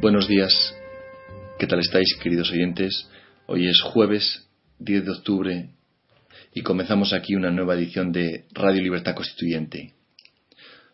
[0.00, 0.76] Buenos días,
[1.58, 3.08] ¿qué tal estáis queridos oyentes?
[3.46, 4.46] Hoy es jueves
[4.78, 5.70] 10 de octubre
[6.54, 9.94] y comenzamos aquí una nueva edición de Radio Libertad Constituyente.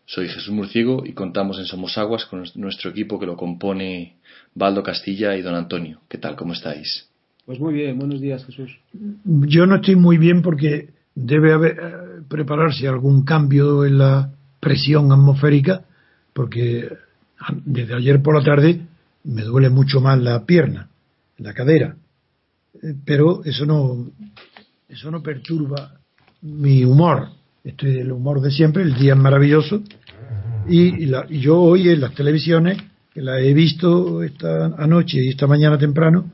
[0.07, 4.15] Soy Jesús Murciego y contamos en Somos Aguas con nuestro equipo que lo compone
[4.55, 6.01] Baldo Castilla y Don Antonio.
[6.09, 6.35] ¿Qué tal?
[6.35, 7.07] ¿Cómo estáis?
[7.45, 8.75] Pues muy bien, buenos días Jesús.
[9.23, 15.11] Yo no estoy muy bien porque debe haber, eh, prepararse algún cambio en la presión
[15.11, 15.85] atmosférica
[16.33, 16.89] porque
[17.65, 18.81] desde ayer por la tarde
[19.25, 20.89] me duele mucho más la pierna,
[21.37, 21.95] la cadera,
[22.83, 24.07] Eh, pero eso no,
[24.89, 25.93] eso no perturba
[26.41, 27.29] mi humor.
[27.63, 29.81] Estoy del humor de siempre, el día es maravilloso
[30.67, 32.77] y, la- y yo hoy en las televisiones,
[33.13, 36.29] que las he visto esta anoche y esta mañana temprano,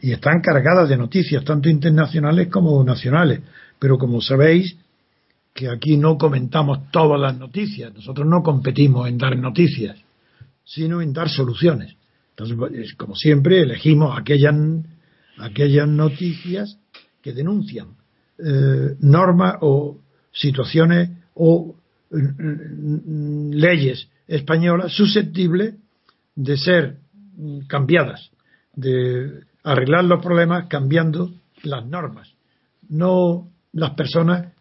[0.00, 3.40] y están cargadas de noticias, tanto internacionales como nacionales.
[3.78, 4.76] Pero como sabéis,
[5.52, 9.96] que aquí no comentamos todas las noticias, nosotros no competimos en dar noticias,
[10.64, 11.96] sino en dar soluciones.
[12.34, 14.56] Entonces, pues, como siempre, elegimos aquellas,
[15.38, 16.78] aquellas noticias
[17.22, 17.96] que denuncian
[18.38, 20.00] eh, normas o
[20.32, 21.76] situaciones o
[22.10, 25.76] mm, mm, leyes españolas susceptibles
[26.34, 26.96] de ser
[27.36, 28.30] mm, cambiadas,
[28.74, 31.30] de arreglar los problemas cambiando
[31.62, 32.34] las normas,
[32.88, 34.52] no las personas,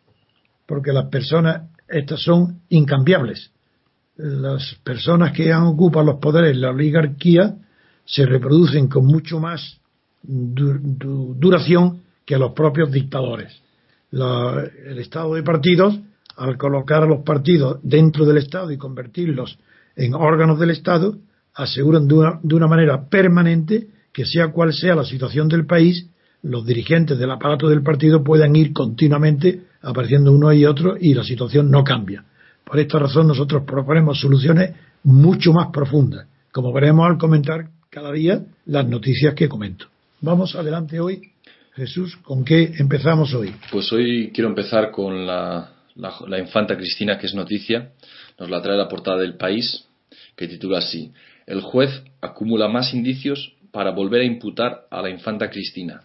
[0.67, 3.51] porque las personas estas son incambiables.
[4.15, 7.57] Las personas que han ocupan los poderes la oligarquía
[8.05, 9.79] se reproducen con mucho más
[10.21, 13.61] du- du- duración que los propios dictadores.
[14.11, 15.99] La- el Estado de partidos,
[16.37, 19.57] al colocar a los partidos dentro del Estado y convertirlos
[19.95, 21.17] en órganos del Estado,
[21.53, 26.09] aseguran de una, de una manera permanente que sea cual sea la situación del país,
[26.41, 31.23] los dirigentes del aparato del partido puedan ir continuamente apareciendo uno y otro y la
[31.23, 32.25] situación no cambia.
[32.65, 34.71] Por esta razón nosotros proponemos soluciones
[35.03, 39.85] mucho más profundas, como veremos al comentar cada día las noticias que comento.
[40.19, 41.29] Vamos adelante hoy,
[41.75, 43.53] Jesús, ¿con qué empezamos hoy?
[43.71, 45.69] Pues hoy quiero empezar con la,
[46.39, 47.91] infanta Cristina, que es noticia.
[48.39, 49.85] Nos la trae la portada del país,
[50.35, 51.11] que titula así:
[51.45, 56.01] El juez acumula más indicios para volver a imputar a la infanta Cristina.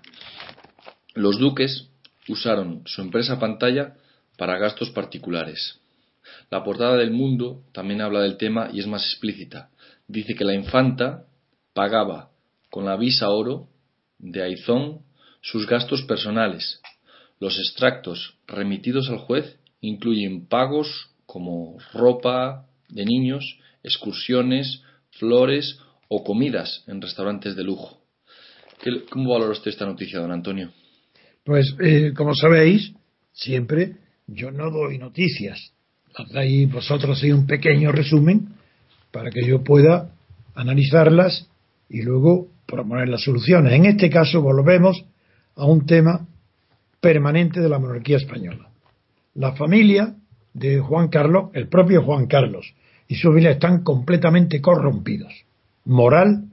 [1.15, 1.89] Los duques
[2.29, 3.95] usaron su empresa pantalla
[4.37, 5.81] para gastos particulares.
[6.51, 9.71] La portada del Mundo también habla del tema y es más explícita.
[10.07, 11.25] Dice que la infanta
[11.79, 12.31] pagaba
[12.71, 13.69] con la visa oro
[14.19, 15.03] de Aizón
[15.41, 16.81] sus gastos personales.
[17.39, 20.89] Los extractos remitidos al juez incluyen pagos
[21.25, 24.83] como ropa de niños, excursiones,
[25.21, 25.79] flores
[26.09, 28.01] o comidas en restaurantes de lujo.
[29.11, 30.73] ¿Cómo valora usted esta noticia, don Antonio?
[31.45, 32.93] Pues, eh, como sabéis,
[33.33, 35.73] siempre yo no doy noticias.
[36.35, 38.49] Ahí vosotros un pequeño resumen
[39.13, 40.11] para que yo pueda
[40.57, 41.49] analizarlas
[41.89, 43.73] y luego proponer las soluciones.
[43.73, 45.05] En este caso volvemos
[45.57, 46.27] a un tema
[47.01, 48.69] permanente de la monarquía española.
[49.35, 50.15] La familia
[50.53, 52.75] de Juan Carlos, el propio Juan Carlos
[53.07, 55.33] y su familia están completamente corrompidos,
[55.85, 56.45] moral,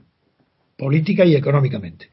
[0.76, 2.10] política y económicamente.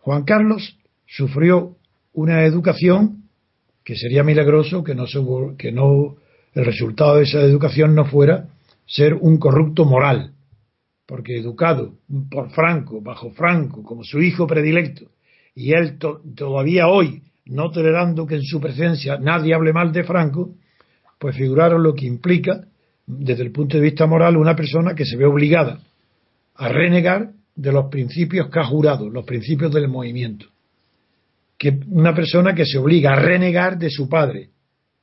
[0.00, 0.76] Juan Carlos
[1.06, 1.76] sufrió
[2.12, 3.24] una educación
[3.84, 5.04] que sería milagroso que no,
[5.56, 6.16] que no
[6.54, 8.48] el resultado de esa educación no fuera
[8.86, 10.32] ser un corrupto moral,
[11.10, 11.94] porque educado
[12.30, 15.06] por Franco, bajo Franco, como su hijo predilecto,
[15.56, 20.54] y él todavía hoy no tolerando que en su presencia nadie hable mal de Franco,
[21.18, 22.64] pues figuraron lo que implica,
[23.08, 25.80] desde el punto de vista moral, una persona que se ve obligada
[26.54, 30.46] a renegar de los principios que ha jurado, los principios del movimiento.
[31.58, 34.50] Que una persona que se obliga a renegar de su padre,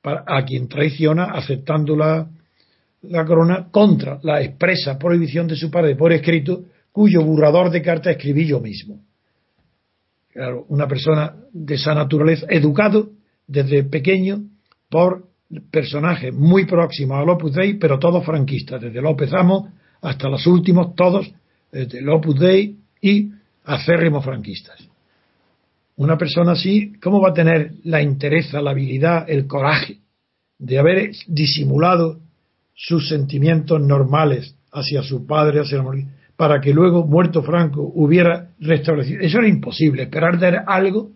[0.03, 2.29] a quien traiciona aceptando la,
[3.09, 8.11] la corona contra la expresa prohibición de su padre por escrito, cuyo burrador de carta
[8.11, 8.99] escribí yo mismo.
[10.31, 13.09] Claro, una persona de esa naturaleza, educado
[13.47, 14.41] desde pequeño
[14.89, 15.27] por
[15.71, 19.71] personajes muy próximos al Opus Dei, pero todos franquistas, desde López Amo
[20.01, 21.31] hasta los últimos, todos
[21.71, 23.31] desde el Opus Dei y
[23.63, 24.87] acérrimos franquistas.
[25.95, 29.99] Una persona así, ¿cómo va a tener la entereza, la habilidad, el coraje
[30.59, 32.19] de haber disimulado
[32.79, 35.83] sus sentimientos normales hacia su padre, hacia la
[36.35, 39.21] para que luego, muerto Franco, hubiera restablecido?
[39.21, 40.03] Eso era imposible.
[40.03, 41.11] Esperar de algo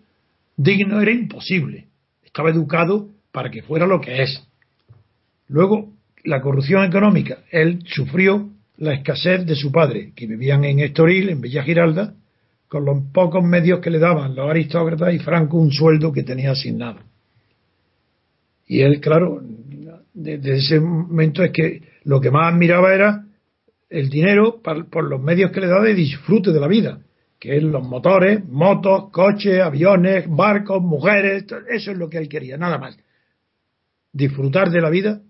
[0.57, 1.85] digno era imposible.
[2.23, 4.43] Estaba educado para que fuera lo que es.
[5.47, 5.93] Luego,
[6.23, 7.37] la corrupción económica.
[7.51, 12.15] Él sufrió la escasez de su padre, que vivían en Estoril, en Villa Giralda,
[12.67, 16.51] con los pocos medios que le daban los aristócratas y Franco un sueldo que tenía
[16.51, 16.99] asignado.
[18.65, 19.43] Y él, claro,
[20.13, 23.25] desde ese momento es que lo que más admiraba era
[23.89, 27.01] el dinero por los medios que le daba de disfrute de la vida,
[27.39, 32.57] que es los motores, motos, coches, aviones, barcos, mujeres, eso es lo que él quería,
[32.57, 32.97] nada más.
[34.13, 35.21] Disfrutar de la vida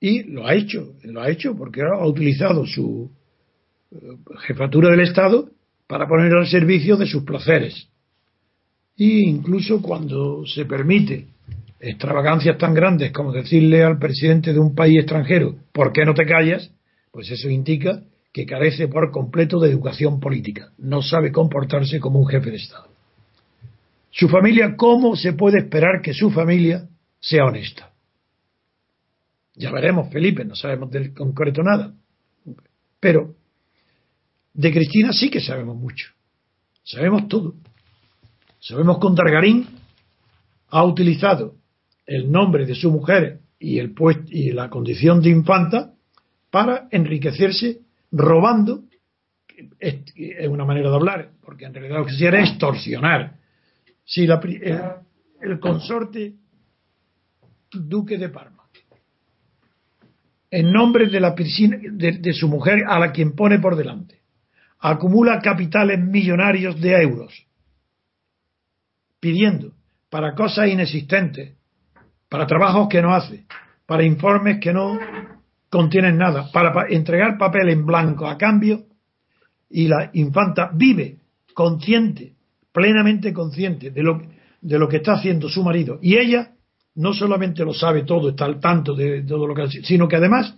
[0.00, 3.10] y lo ha hecho, lo ha hecho porque ha utilizado su
[3.90, 3.96] eh,
[4.46, 5.50] jefatura del Estado
[5.86, 7.88] para poner al servicio de sus placeres.
[8.96, 11.26] Y incluso cuando se permite
[11.80, 16.26] extravagancias tan grandes como decirle al presidente de un país extranjero, ¿por qué no te
[16.26, 16.70] callas?
[17.10, 18.02] Pues eso indica
[18.32, 20.72] que carece por completo de educación política.
[20.78, 22.88] No sabe comportarse como un jefe de Estado.
[24.10, 26.88] Su familia, ¿cómo se puede esperar que su familia
[27.20, 27.90] sea honesta?
[29.54, 31.92] Ya veremos, Felipe, no sabemos del concreto nada.
[33.00, 33.34] Pero
[34.54, 36.10] de Cristina sí que sabemos mucho.
[36.84, 37.54] Sabemos todo.
[38.60, 39.66] Sabemos que Dargarín
[40.68, 41.57] ha utilizado
[42.08, 43.94] el nombre de su mujer y, el
[44.28, 45.92] y la condición de infanta
[46.50, 48.84] para enriquecerse robando.
[49.78, 50.00] Es,
[50.48, 53.36] una manera de hablar, porque en realidad lo que se era extorsionar.
[54.04, 54.40] Si la,
[55.40, 56.34] el, consorte
[57.70, 58.64] duque de Parma,
[60.50, 64.22] en nombre de, la de su mujer a la quien pone por delante,
[64.78, 67.46] acumula capitales millonarios de euros,
[69.20, 69.74] pidiendo
[70.08, 71.57] para cosas inexistentes,
[72.28, 73.44] para trabajos que no hace,
[73.86, 74.98] para informes que no
[75.70, 78.84] contienen nada, para entregar papel en blanco a cambio,
[79.70, 81.16] y la infanta vive
[81.54, 82.32] consciente,
[82.72, 84.22] plenamente consciente de lo,
[84.60, 86.52] de lo que está haciendo su marido, y ella
[86.98, 90.16] no solamente lo sabe todo, está al tanto de, todo lo que hace, sino que
[90.16, 90.54] además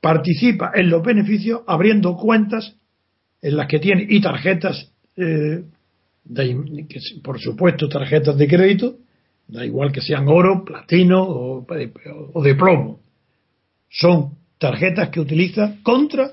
[0.00, 2.76] participa en los beneficios abriendo cuentas
[3.40, 5.64] en las que tiene y tarjetas, eh,
[7.22, 8.96] por supuesto tarjetas de crédito,
[9.52, 11.66] da igual que sean oro, platino o,
[12.42, 13.00] de plomo.
[13.90, 16.30] Son tarjetas que utiliza contra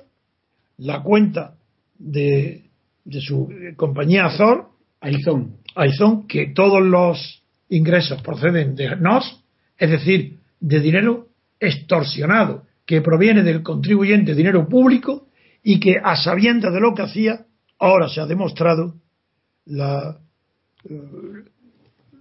[0.78, 1.56] la cuenta
[1.98, 2.64] de,
[3.04, 4.70] de su compañía Azor,
[5.02, 5.58] Aizón.
[5.76, 9.44] Aizón, que todos los ingresos proceden de NOS,
[9.78, 11.28] es decir, de dinero
[11.60, 15.28] extorsionado que proviene del contribuyente, dinero público,
[15.62, 17.46] y que a sabiendas de lo que hacía,
[17.78, 18.96] ahora se ha demostrado,
[19.66, 20.18] la,
[20.86, 21.02] eh,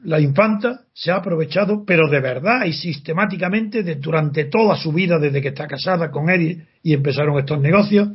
[0.05, 5.19] la infanta se ha aprovechado, pero de verdad y sistemáticamente, de, durante toda su vida,
[5.19, 8.09] desde que está casada con él y, empezaron estos negocios,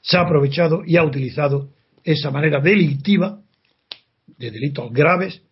[0.00, 1.68] se ha aprovechado y ha utilizado
[2.04, 3.40] esa manera delictiva,
[4.38, 5.42] de delitos graves,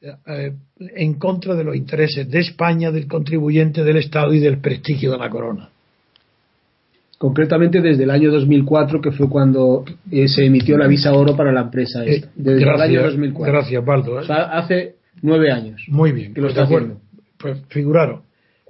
[0.00, 0.52] eh,
[0.96, 5.18] en contra de los intereses de España, del contribuyente, del Estado y del prestigio de
[5.18, 5.68] la corona.
[7.18, 11.52] Concretamente desde el año 2004, que fue cuando eh, se emitió la visa oro para
[11.52, 12.28] la empresa esta.
[12.28, 13.52] Eh, Desde gracias, el año 2004.
[13.52, 14.14] Gracias, Baldo.
[14.14, 15.82] O sea, hace nueve años.
[15.88, 16.34] Muy bien.
[16.34, 16.94] Que lo pues está de acuerdo.
[16.94, 17.36] haciendo.
[17.38, 18.22] Pues figuraron.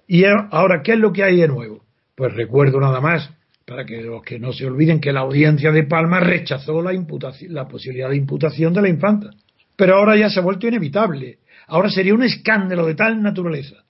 [0.07, 1.85] Y ahora, ¿qué es lo que hay de nuevo?
[2.15, 3.31] Pues recuerdo nada más,
[3.65, 7.55] para que los que no se olviden, que la audiencia de Palma rechazó la, imputación,
[7.55, 9.31] la posibilidad de imputación de la infanta.
[9.77, 11.39] Pero ahora ya se ha vuelto inevitable.
[11.69, 13.85] Ahora sería un escándalo de tal naturaleza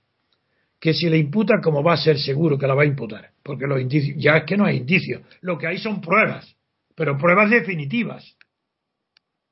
[0.81, 3.67] que si le imputa, como va a ser seguro que la va a imputar, porque
[3.67, 6.57] los indicios, ya es que no hay indicios, lo que hay son pruebas,
[6.95, 8.37] pero pruebas definitivas,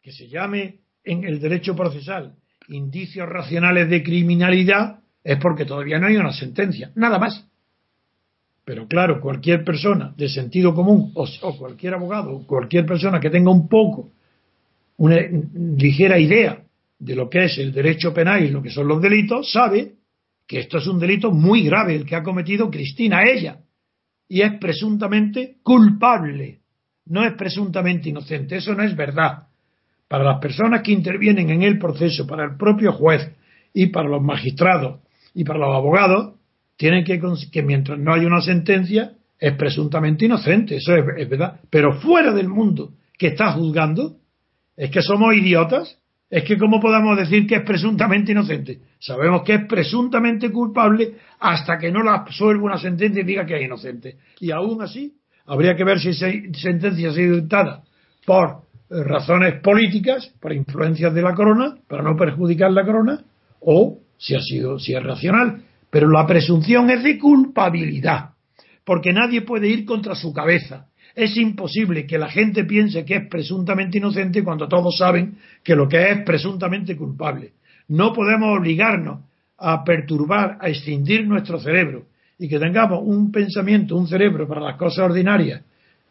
[0.03, 2.35] que se llame en el derecho procesal
[2.69, 7.47] indicios racionales de criminalidad, es porque todavía no hay una sentencia, nada más.
[8.65, 13.51] Pero claro, cualquier persona de sentido común, o, cualquier abogado, o cualquier persona que tenga
[13.51, 14.13] un poco,
[14.99, 15.17] una
[15.77, 16.63] ligera idea
[16.99, 19.95] de lo que es el derecho penal y lo que son los delitos, sabe
[20.47, 23.61] que esto es un delito muy grave el que ha cometido Cristina, ella,
[24.29, 26.61] y es presuntamente culpable,
[27.07, 29.48] no es presuntamente inocente, eso no es verdad.
[30.09, 33.31] Para las personas que intervienen en el proceso, para el propio juez
[33.75, 35.01] y para los magistrados
[35.35, 36.35] y para los abogados,
[36.77, 37.21] tienen que,
[37.53, 41.61] que mientras no haya una sentencia, es presuntamente inocente, eso es, es verdad.
[41.71, 44.17] Pero fuera del mundo que está juzgando,
[44.77, 45.99] es que somos idiotas.
[46.31, 48.81] Es que cómo podemos decir que es presuntamente inocente.
[48.99, 53.57] Sabemos que es presuntamente culpable hasta que no la absuelva una sentencia y diga que
[53.57, 54.19] es inocente.
[54.39, 55.15] Y aún así,
[55.47, 57.83] habría que ver si esa sentencia ha sido dictada
[58.27, 63.23] por razones políticas, por influencias de la corona, para no perjudicar la corona,
[63.61, 65.63] o si ha sido, si es racional.
[65.91, 68.31] Pero la presunción es de culpabilidad,
[68.85, 70.87] porque nadie puede ir contra su cabeza.
[71.15, 75.89] Es imposible que la gente piense que es presuntamente inocente cuando todos saben que lo
[75.89, 77.53] que es presuntamente culpable.
[77.89, 79.21] No podemos obligarnos
[79.57, 82.05] a perturbar, a extinguir nuestro cerebro
[82.39, 85.63] y que tengamos un pensamiento, un cerebro para las cosas ordinarias,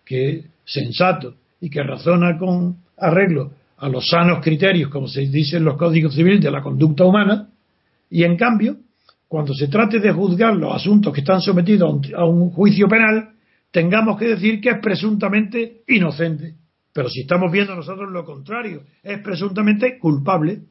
[0.03, 5.65] que sensato y que razona con arreglo a los sanos criterios, como se dice en
[5.65, 7.49] los códigos civiles de la conducta humana,
[8.09, 8.77] y en cambio,
[9.27, 13.31] cuando se trate de juzgar los asuntos que están sometidos a un, juicio penal,
[13.71, 16.55] tengamos que decir que es presuntamente inocente.
[16.93, 20.61] Pero si estamos viendo nosotros lo contrario, es presuntamente culpable.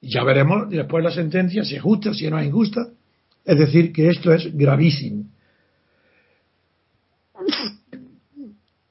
[0.00, 2.88] Ya veremos después la sentencia si es justa, si no es injusta.
[3.44, 5.24] Es decir, que esto es gravísimo.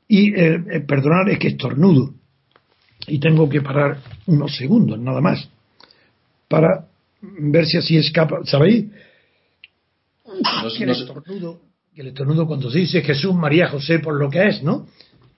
[0.08, 2.14] Y eh, eh, perdonad, es que estornudo.
[3.08, 5.50] Y tengo que parar unos segundos, nada más,
[6.48, 6.88] para
[7.22, 8.40] ver si así escapa.
[8.46, 8.86] ¿Sabéis?
[10.64, 11.62] No sé- que el estornudo,
[11.96, 14.88] que el estornudo cuando se dice Jesús, María, José por lo que es, ¿no?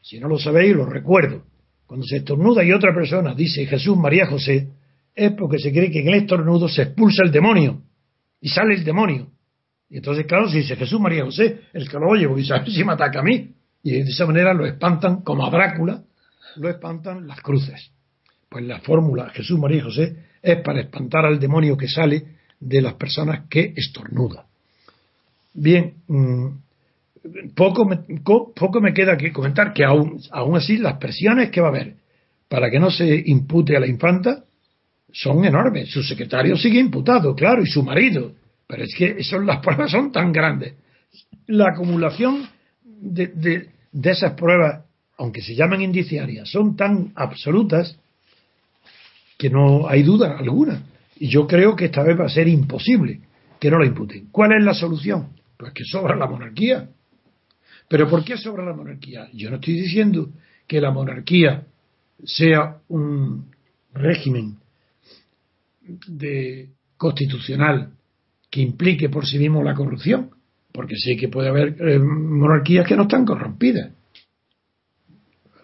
[0.01, 1.43] Si no lo sabéis, lo recuerdo.
[1.85, 4.69] Cuando se estornuda y otra persona dice Jesús, María, José,
[5.15, 7.81] es porque se cree que en el estornudo se expulsa el demonio
[8.41, 9.27] y sale el demonio.
[9.89, 12.83] Y entonces, claro, se dice Jesús, María, José, el que lo oye, porque sabe si
[12.83, 13.49] me ataca a mí.
[13.83, 16.03] Y de esa manera lo espantan, como a Drácula,
[16.57, 17.91] lo espantan las cruces.
[18.49, 22.23] Pues la fórmula Jesús, María y José es para espantar al demonio que sale
[22.59, 24.45] de las personas que estornuda.
[25.53, 26.47] Bien, mm,
[27.55, 31.61] poco, me, co- poco me queda que comentar que aún, aún así las presiones que
[31.61, 31.95] va a haber
[32.47, 34.43] para que no se impute a la infanta
[35.11, 35.89] son enormes.
[35.91, 38.33] Su secretario sigue imputado, claro, y su marido.
[38.67, 40.73] Pero es que son, las pruebas son tan grandes.
[41.47, 42.47] La acumulación
[43.01, 43.69] de, de-
[44.11, 44.85] esas pruebas,
[45.17, 47.97] aunque se llaman indiciarias, son tan absolutas
[49.37, 50.83] que no hay duda alguna.
[51.17, 53.21] Y yo creo que esta vez va a ser imposible
[53.59, 54.27] que no la imputen.
[54.31, 55.29] ¿Cuál es la solución?
[55.57, 56.89] Pues que sobra la monarquía.
[57.89, 59.27] ¿Pero por qué sobra la monarquía?
[59.33, 60.29] Yo no estoy diciendo
[60.67, 61.65] que la monarquía
[62.23, 63.51] sea un
[63.93, 64.57] régimen
[66.07, 67.93] de constitucional
[68.49, 70.31] que implique por sí mismo la corrupción,
[70.71, 73.91] porque sé que puede haber eh, monarquías que no están corrompidas.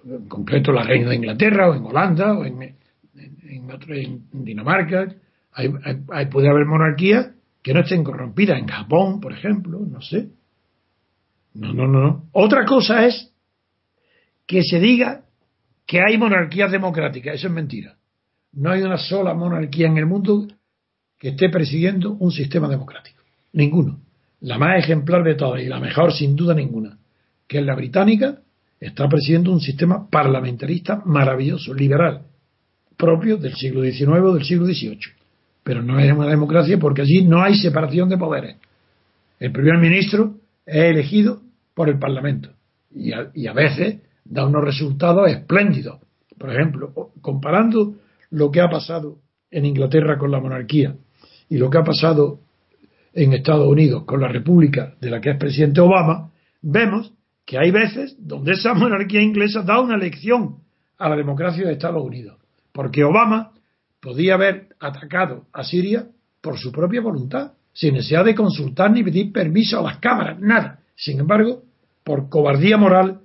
[0.05, 5.07] En concreto la reina de Inglaterra o en Holanda o en, en, Dinamarca.
[5.53, 7.31] Hay- puede haber monarquías
[7.63, 8.59] que no estén corrompidas.
[8.59, 10.29] En Japón, por ejemplo, no sé.
[11.53, 12.29] No, no, no, no.
[12.33, 13.31] Otra cosa es
[14.45, 15.23] que se diga
[15.87, 17.35] que hay monarquías democráticas.
[17.35, 17.95] Eso es mentira.
[18.53, 20.47] No hay una sola monarquía en el mundo
[21.17, 23.23] que esté presidiendo un sistema democrático.
[23.53, 24.04] Ninguno.
[24.41, 26.97] La más ejemplar de todas y la mejor sin duda ninguna,
[27.47, 28.39] que es la británica,
[28.79, 32.23] está presidiendo un sistema parlamentarista maravilloso, liberal,
[32.97, 34.99] propio del siglo XIX o del siglo XVIII.
[35.63, 38.57] Pero no es una democracia porque allí no hay separación de poderes.
[39.39, 41.41] El primer ministro es elegido
[41.73, 42.51] por el Parlamento
[42.91, 45.99] y a, y a veces da unos resultados espléndidos.
[46.37, 47.95] Por ejemplo, comparando
[48.31, 49.17] lo que ha pasado
[49.51, 50.95] en Inglaterra con la monarquía
[51.49, 52.39] y lo que ha pasado
[53.15, 56.31] en Estados Unidos con la república de la que es presidente Obama,
[56.61, 57.13] vemos
[57.45, 60.57] que hay veces donde esa monarquía inglesa da una lección
[60.97, 62.37] a la democracia de Estados Unidos.
[62.73, 63.53] Porque Obama
[64.01, 66.07] podía haber atacado a Siria
[66.41, 70.79] por su propia voluntad, sin necesidad de consultar ni pedir permiso a las cámaras, nada.
[70.95, 71.63] Sin embargo,
[72.03, 73.21] por cobardía moral,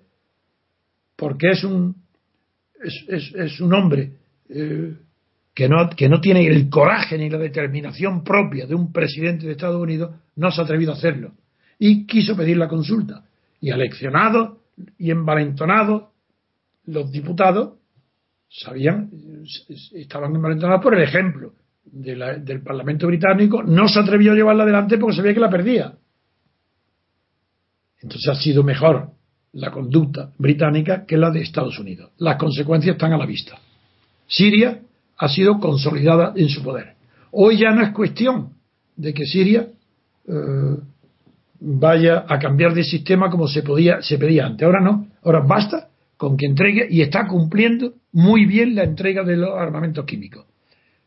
[1.16, 1.96] porque es un,
[2.82, 4.12] es, un hombre
[4.48, 4.96] eh,
[5.54, 9.52] que, no, que no tiene el coraje ni la determinación propia de un presidente de
[9.52, 11.32] Estados Unidos, no se ha atrevido a hacerlo.
[11.78, 13.24] Y quiso pedir la consulta.
[13.60, 14.58] Y aleccionados
[14.98, 16.04] y envalentonados,
[16.86, 17.74] los diputados
[18.48, 19.10] sabían,
[19.92, 21.52] estaban envalentonados por el ejemplo
[21.84, 25.94] del Parlamento británico, no se atrevió a llevarla adelante porque sabía que la perdía.
[28.00, 29.10] Entonces ha sido mejor
[29.52, 32.12] la conducta británica que la de Estados Unidos.
[32.18, 33.58] Las consecuencias están a la vista.
[34.26, 34.80] Siria
[35.20, 36.94] ha sido consolidada en su poder.
[37.30, 38.54] Hoy ya no es cuestión
[38.96, 39.68] de que Siria
[40.26, 40.76] eh,
[41.60, 44.64] vaya a cambiar de sistema como se podía se pedía antes.
[44.64, 45.08] Ahora no.
[45.22, 50.06] Ahora basta con que entregue y está cumpliendo muy bien la entrega de los armamentos
[50.06, 50.46] químicos.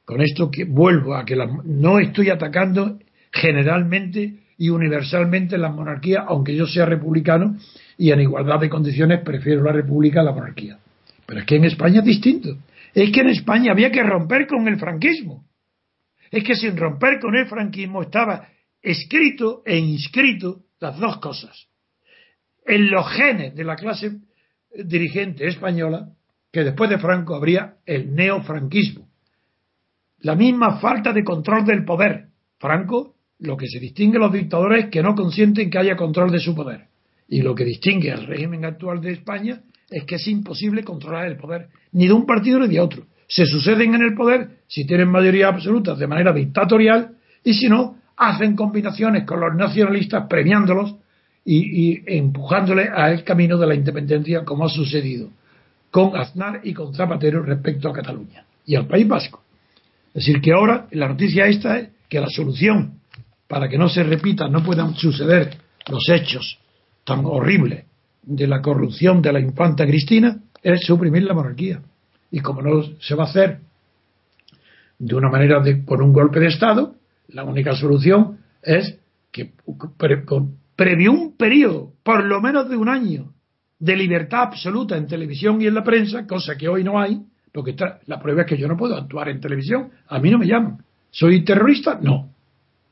[0.06, 3.00] Con esto que vuelvo a que no estoy atacando
[3.32, 7.58] generalmente y universalmente las monarquías, aunque yo sea republicano
[7.98, 10.78] y en igualdad de condiciones prefiero la república a la monarquía.
[11.26, 12.58] Pero es que en España es distinto.
[12.94, 15.46] Es que en España había que romper con el franquismo.
[16.32, 18.48] Es que sin romper con el franquismo estaba
[18.82, 21.68] escrito e inscrito las dos cosas.
[22.66, 24.20] En los genes de la clase
[24.76, 26.10] dirigente española,
[26.52, 29.10] que después de Franco habría el neofranquismo.
[30.20, 32.28] La misma falta de control del poder.
[32.60, 36.32] Franco, lo que se distingue a los dictadores es que no consienten que haya control
[36.32, 36.88] de su poder.
[37.28, 41.38] Y lo que distingue al régimen actual de España es que es imposible controlar el
[41.38, 43.04] poder, ni de un partido ni de otro.
[43.28, 47.98] Se suceden en el poder si tienen mayoría absoluta de manera dictatorial y si no,
[48.18, 50.96] hacen combinaciones con los nacionalistas premiándolos
[51.46, 55.30] y, y empujándoles al camino de la independencia como ha sucedido
[55.92, 59.44] con Aznar y con Zapatero respecto a Cataluña y al País Vasco.
[60.08, 63.00] Es decir, que ahora la noticia esta es que la solución
[63.48, 66.58] para que no se repita, no puedan suceder los hechos
[67.04, 67.86] tan horribles
[68.24, 71.82] de la corrupción de la infanta Cristina es suprimir la monarquía.
[72.32, 73.60] Y como no se va a hacer
[74.98, 76.96] de una manera de, por un golpe de Estado,
[77.28, 78.98] la única solución es
[79.32, 79.52] que
[80.76, 83.34] previo un periodo, por lo menos de un año,
[83.80, 87.76] de libertad absoluta en televisión y en la prensa, cosa que hoy no hay, porque
[88.06, 90.78] la prueba es que yo no puedo actuar en televisión, a mí no me llaman.
[91.12, 92.00] ¿Soy terrorista?
[92.02, 92.30] No.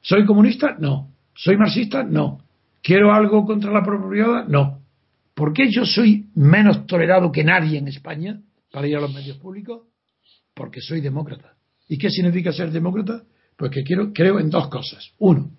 [0.02, 0.76] ¿Soy comunista?
[0.78, 1.10] No.
[1.34, 2.04] ¿Soy marxista?
[2.04, 2.41] No.
[2.84, 4.46] ¿Quiero algo contra la propiedad?
[4.48, 4.81] No.
[5.41, 8.39] ¿Por qué yo soy menos tolerado que nadie en España
[8.71, 9.88] para ir a los medios públicos?
[10.54, 11.54] Porque soy demócrata.
[11.89, 13.23] ¿Y qué significa ser demócrata?
[13.58, 15.04] Pues que quiero, creo en dos cosas.
[15.17, 15.49] Uno,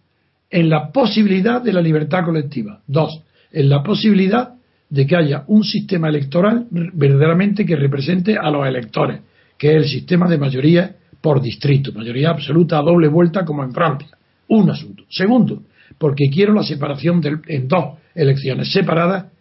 [0.48, 2.80] en la posibilidad de la libertad colectiva.
[2.86, 4.54] Dos, en la posibilidad
[4.88, 9.20] de que haya un sistema electoral verdaderamente que represente a los electores,
[9.58, 13.72] que es el sistema de mayoría por distrito, mayoría absoluta a doble vuelta como en
[13.72, 14.16] Francia.
[14.46, 15.02] Un asunto.
[15.08, 15.64] Segundo,
[15.98, 19.31] porque quiero la separación en dos elecciones separadas,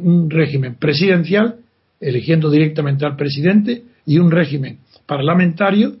[0.00, 1.56] un régimen presidencial,
[2.00, 5.96] eligiendo directamente al presidente, y un régimen parlamentario,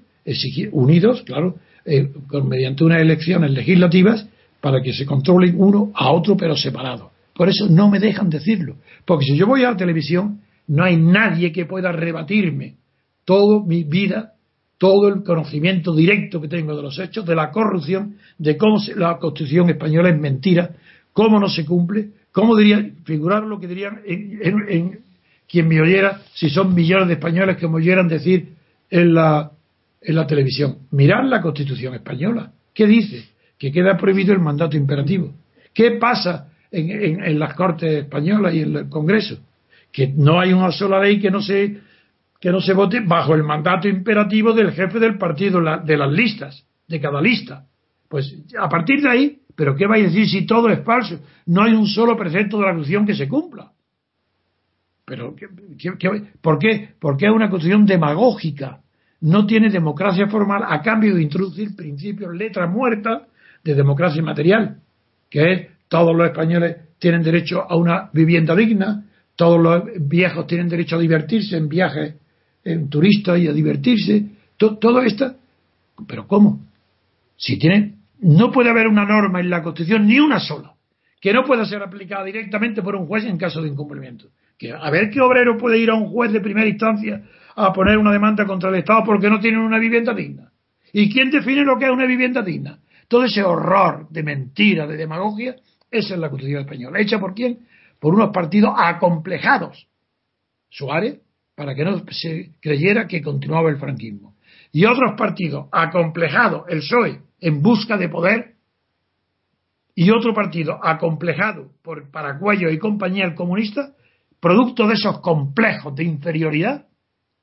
[0.72, 2.08] unidos, claro, eh,
[2.44, 4.26] mediante unas elecciones legislativas,
[4.60, 7.10] para que se controlen uno a otro, pero separados.
[7.34, 8.76] Por eso no me dejan decirlo.
[9.04, 12.76] Porque si yo voy a la televisión, no hay nadie que pueda rebatirme
[13.24, 14.34] toda mi vida
[14.78, 19.18] todo el conocimiento directo que tengo de los hechos, de la corrupción, de cómo la
[19.18, 20.70] Constitución española es mentira,
[21.12, 24.98] cómo no se cumple, cómo diría, figurar lo que dirían en,
[25.48, 28.54] quien me oyera, si son millones de españoles que me oyeran decir
[28.90, 29.52] en la,
[30.00, 33.24] en la televisión, mirad la Constitución española, ¿qué dice?
[33.56, 35.32] Que queda prohibido el mandato imperativo.
[35.72, 39.38] ¿Qué pasa en, en las Cortes españolas y en el Congreso?
[39.92, 41.78] Que no hay una sola ley que no se
[42.40, 46.66] que no se vote bajo el mandato imperativo del jefe del partido, de las listas,
[46.86, 47.64] de cada lista.
[48.08, 51.20] Pues a partir de ahí, ¿pero qué va a decir si todo es falso?
[51.46, 53.72] No hay un solo precepto de la Constitución que se cumpla.
[55.04, 55.34] Pero,
[56.40, 56.90] por qué?
[56.98, 58.80] Porque es una Constitución demagógica.
[59.20, 63.26] No tiene democracia formal a cambio de introducir principios, letra muerta
[63.62, 64.80] de democracia material,
[65.30, 69.04] que es todos los españoles tienen derecho a una vivienda digna,
[69.36, 72.14] todos los viejos tienen derecho a divertirse en viajes
[72.64, 75.34] en turistas y a divertirse, todo esto.
[76.06, 76.60] Pero ¿cómo?
[77.36, 80.74] Si tiene, no puede haber una norma en la Constitución, ni una sola,
[81.20, 84.28] que no pueda ser aplicada directamente por un juez en caso de incumplimiento.
[84.58, 87.22] Que, a ver qué obrero puede ir a un juez de primera instancia
[87.56, 90.50] a poner una demanda contra el Estado porque no tienen una vivienda digna.
[90.92, 92.78] ¿Y quién define lo que es una vivienda digna?
[93.08, 95.56] Todo ese horror de mentira, de demagogia,
[95.90, 97.00] esa es la Constitución española.
[97.00, 97.58] ¿Hecha por quién?
[98.04, 99.88] por unos partidos acomplejados.
[100.68, 101.22] Suárez,
[101.54, 104.34] para que no se creyera que continuaba el franquismo.
[104.72, 108.54] Y otros partidos acomplejados, el PSOE, en busca de poder,
[109.94, 113.92] y otro partido acomplejado por Paraguayo y compañía el comunista,
[114.40, 116.86] producto de esos complejos de inferioridad,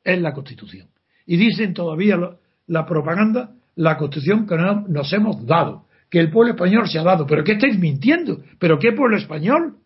[0.04, 0.88] es la Constitución.
[1.28, 2.18] Y dicen todavía
[2.66, 7.28] la propaganda, la Constitución que nos hemos dado, que el pueblo español se ha dado.
[7.28, 8.42] ¿Pero qué estáis mintiendo?
[8.58, 9.78] ¿Pero qué pueblo español?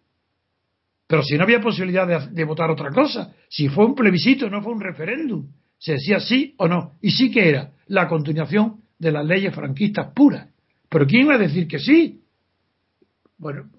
[1.07, 4.61] Pero si no había posibilidad de, de, votar otra cosa, si fue un plebiscito, no
[4.63, 6.93] fue un referéndum, se decía sí o no.
[7.01, 10.47] Y sí que era la continuación de las leyes franquistas puras.
[10.89, 12.21] Pero ¿quién iba a decir que sí?
[13.37, 13.69] Bueno,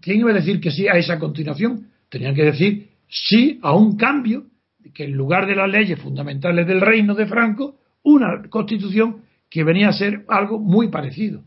[0.00, 1.88] ¿quién iba a decir que sí a esa continuación?
[2.08, 4.46] Tenían que decir sí a un cambio,
[4.94, 9.88] que en lugar de las leyes fundamentales del reino de Franco, una constitución que venía
[9.88, 11.42] a ser algo muy parecido.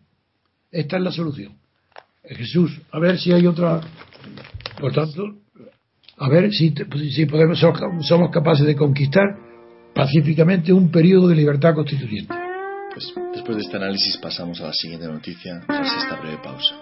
[0.71, 1.53] Esta es la solución.
[2.23, 3.81] Jesús, a ver si hay otra.
[4.79, 5.37] Por tanto,
[6.17, 6.73] a ver si,
[7.11, 9.37] si podemos, somos capaces de conquistar
[9.95, 12.48] pacíficamente un periodo de libertad constituyente.
[12.93, 16.75] Pues después de este análisis pasamos a la siguiente noticia tras esta breve pausa.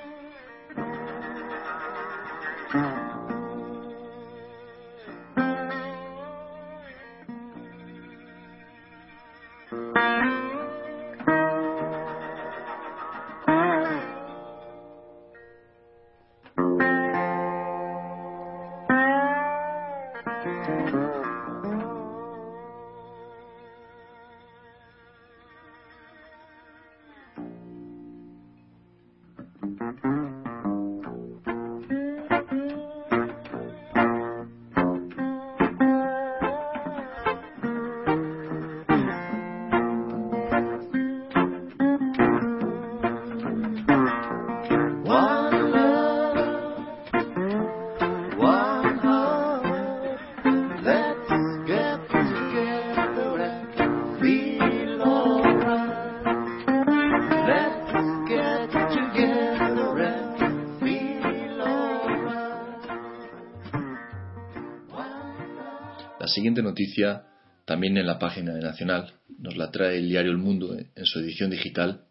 [67.65, 69.13] También en la página de Nacional.
[69.39, 72.05] Nos la trae el diario El Mundo en su edición digital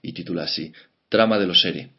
[0.00, 0.72] y titula así:
[1.08, 1.90] Trama de los ERE.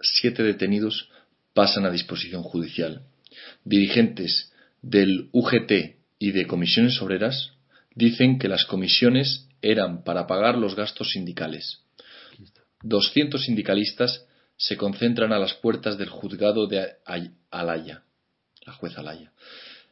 [0.00, 1.10] Siete detenidos
[1.52, 3.02] pasan a disposición judicial.
[3.64, 7.52] Dirigentes del UGT y de comisiones obreras
[7.94, 11.80] dicen que las comisiones eran para pagar los gastos sindicales.
[12.82, 14.24] 200 sindicalistas
[14.56, 16.86] se concentran a las puertas del juzgado de
[17.50, 18.02] Alaya,
[18.64, 19.32] la jueza Alaya.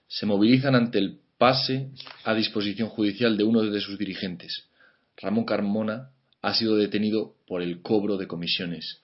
[0.06, 1.88] Se movilizan ante el pase
[2.24, 4.68] a disposición judicial de uno de sus dirigentes.
[5.16, 6.10] Ramón Carmona
[6.42, 9.00] ha sido detenido por el cobro de comisiones.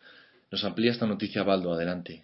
[0.50, 1.72] Nos amplía esta noticia, Baldo.
[1.72, 2.22] Adelante.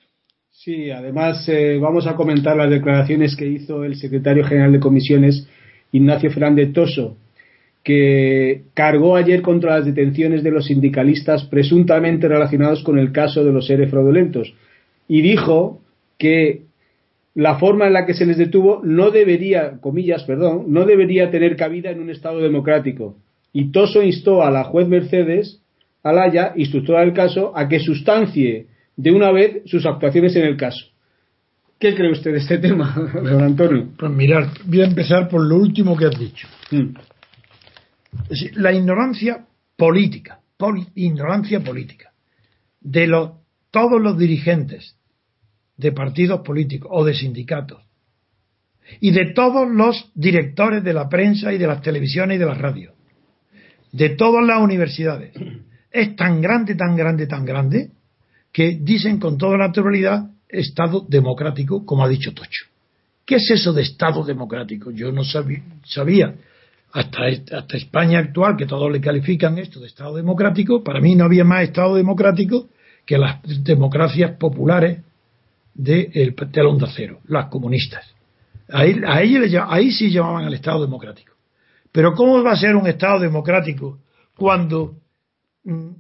[0.50, 5.48] Sí, además eh, vamos a comentar las declaraciones que hizo el secretario general de comisiones,
[5.92, 7.16] Ignacio Fernández Toso,
[7.82, 13.52] que cargó ayer contra las detenciones de los sindicalistas presuntamente relacionados con el caso de
[13.52, 14.52] los seres fraudulentos
[15.08, 15.80] y dijo
[16.18, 16.64] que
[17.40, 21.57] la forma en la que se les detuvo no debería, comillas, perdón, no debería tener
[21.57, 23.16] cabida en un Estado democrático.
[23.50, 25.62] Y Toso instó a la juez Mercedes
[26.03, 30.85] Alaya, instructora del caso, a que sustancie de una vez sus actuaciones en el caso.
[31.79, 33.88] ¿Qué cree usted de este tema, don Antonio?
[33.98, 36.46] Pues mirar, voy a empezar por lo último que has dicho.
[36.70, 36.94] Mm.
[38.57, 39.46] la ignorancia
[39.79, 40.40] política,
[40.94, 42.12] ignorancia política,
[42.83, 43.31] de los,
[43.70, 44.99] todos los dirigentes
[45.80, 47.82] de partidos políticos o de sindicatos
[49.00, 52.58] y de todos los directores de la prensa y de las televisiones y de las
[52.58, 52.94] radios,
[53.92, 55.32] de todas las universidades.
[55.90, 57.90] Es tan grande, tan grande, tan grande
[58.52, 62.66] que dicen con toda naturalidad Estado democrático, como ha dicho Tocho.
[63.24, 64.90] ¿Qué es eso de Estado democrático?
[64.90, 66.34] Yo no sabía,
[66.92, 71.24] hasta, hasta España actual, que todos le califican esto de Estado democrático, para mí no
[71.24, 72.68] había más Estado democrático
[73.06, 74.98] que las democracias populares
[75.82, 78.04] de el telón de acero, las comunistas.
[78.68, 81.34] Ahí, ahí sí llamaban al Estado democrático.
[81.90, 83.98] Pero ¿cómo va a ser un Estado democrático
[84.36, 84.96] cuando
[85.64, 85.90] mm,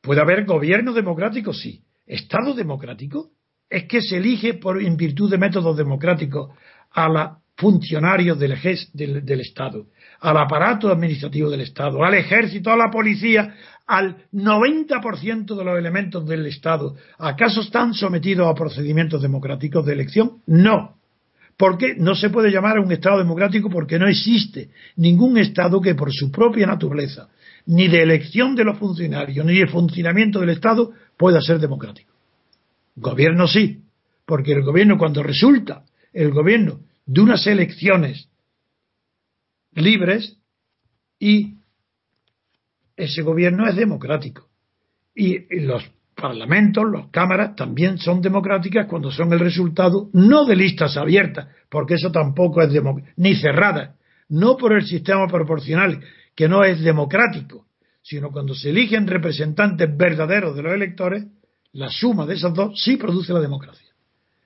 [0.00, 1.52] puede haber gobierno democrático?
[1.52, 1.82] Sí.
[2.06, 3.30] ¿Estado democrático?
[3.68, 6.50] Es que se elige por, en virtud de métodos democráticos
[6.92, 8.56] a los funcionarios del,
[8.94, 9.86] del, del Estado,
[10.20, 13.54] al aparato administrativo del Estado, al ejército, a la policía,
[13.86, 20.42] al 90% de los elementos del Estado, ¿acaso están sometidos a procedimientos democráticos de elección?
[20.46, 20.96] No.
[21.56, 23.68] ¿Por qué no se puede llamar a un Estado democrático?
[23.70, 27.28] Porque no existe ningún Estado que por su propia naturaleza,
[27.66, 32.12] ni de elección de los funcionarios, ni de funcionamiento del Estado, pueda ser democrático.
[32.96, 33.80] Gobierno sí,
[34.26, 38.28] porque el gobierno, cuando resulta el gobierno de unas elecciones
[39.72, 40.36] libres
[41.18, 41.58] y
[42.96, 44.48] ese gobierno es democrático.
[45.14, 50.96] Y los parlamentos, las cámaras también son democráticas cuando son el resultado no de listas
[50.96, 52.70] abiertas, porque eso tampoco es
[53.16, 53.96] ni cerrada,
[54.28, 56.00] no por el sistema proporcional,
[56.34, 57.66] que no es democrático,
[58.02, 61.26] sino cuando se eligen representantes verdaderos de los electores,
[61.72, 63.88] la suma de esos dos sí produce la democracia.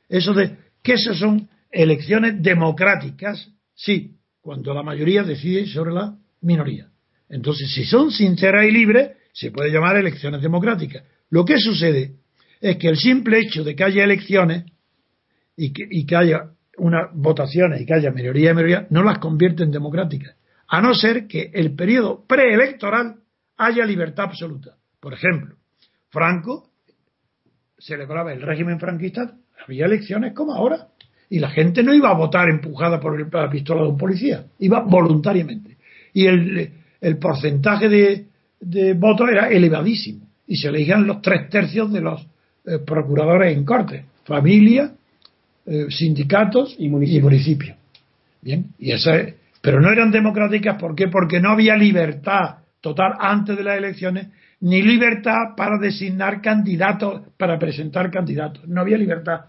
[0.09, 6.89] Eso de que esas son elecciones democráticas, sí, cuando la mayoría decide sobre la minoría.
[7.29, 11.05] Entonces, si son sinceras y libres, se puede llamar elecciones democráticas.
[11.31, 12.17] Lo que sucede
[12.61, 14.65] es que el simple hecho de que haya elecciones
[15.57, 19.71] y que, haya unas votaciones y que haya mayoría y mayoría no las convierte en
[19.71, 23.21] democráticas, a no ser que el periodo preelectoral
[23.57, 24.77] haya libertad absoluta.
[25.01, 25.57] Por ejemplo,
[26.11, 26.71] Franco
[27.79, 30.89] celebraba el régimen franquista, había elecciones como ahora,
[31.33, 34.81] y la gente no iba a votar empujada por la pistola de un policía, iba
[34.81, 35.79] voluntariamente.
[36.13, 36.71] Y el,
[37.19, 38.27] porcentaje de,
[38.61, 42.21] de votos era elevadísimo y se elegían los tres tercios de los
[42.67, 44.93] eh, procuradores en corte, familia,
[45.65, 47.79] eh, sindicatos y municipios.
[48.43, 49.13] Bien, y esa
[49.63, 51.09] pero no eran democráticas, ¿por qué?
[51.09, 54.27] Porque no había libertad total antes de las elecciones,
[54.61, 58.69] ni libertad para designar candidatos, para presentar candidatos.
[58.69, 59.47] No había libertad.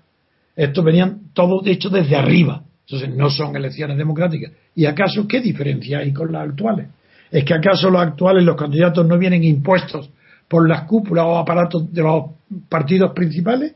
[0.55, 2.63] Estos venían todos hechos desde arriba.
[2.85, 4.51] Entonces no son elecciones democráticas.
[4.75, 6.87] ¿Y acaso qué diferencia hay con las actuales?
[7.31, 10.09] ¿Es que acaso los actuales, los candidatos no vienen impuestos
[10.47, 12.25] por las cúpulas o aparatos de los
[12.69, 13.73] partidos principales,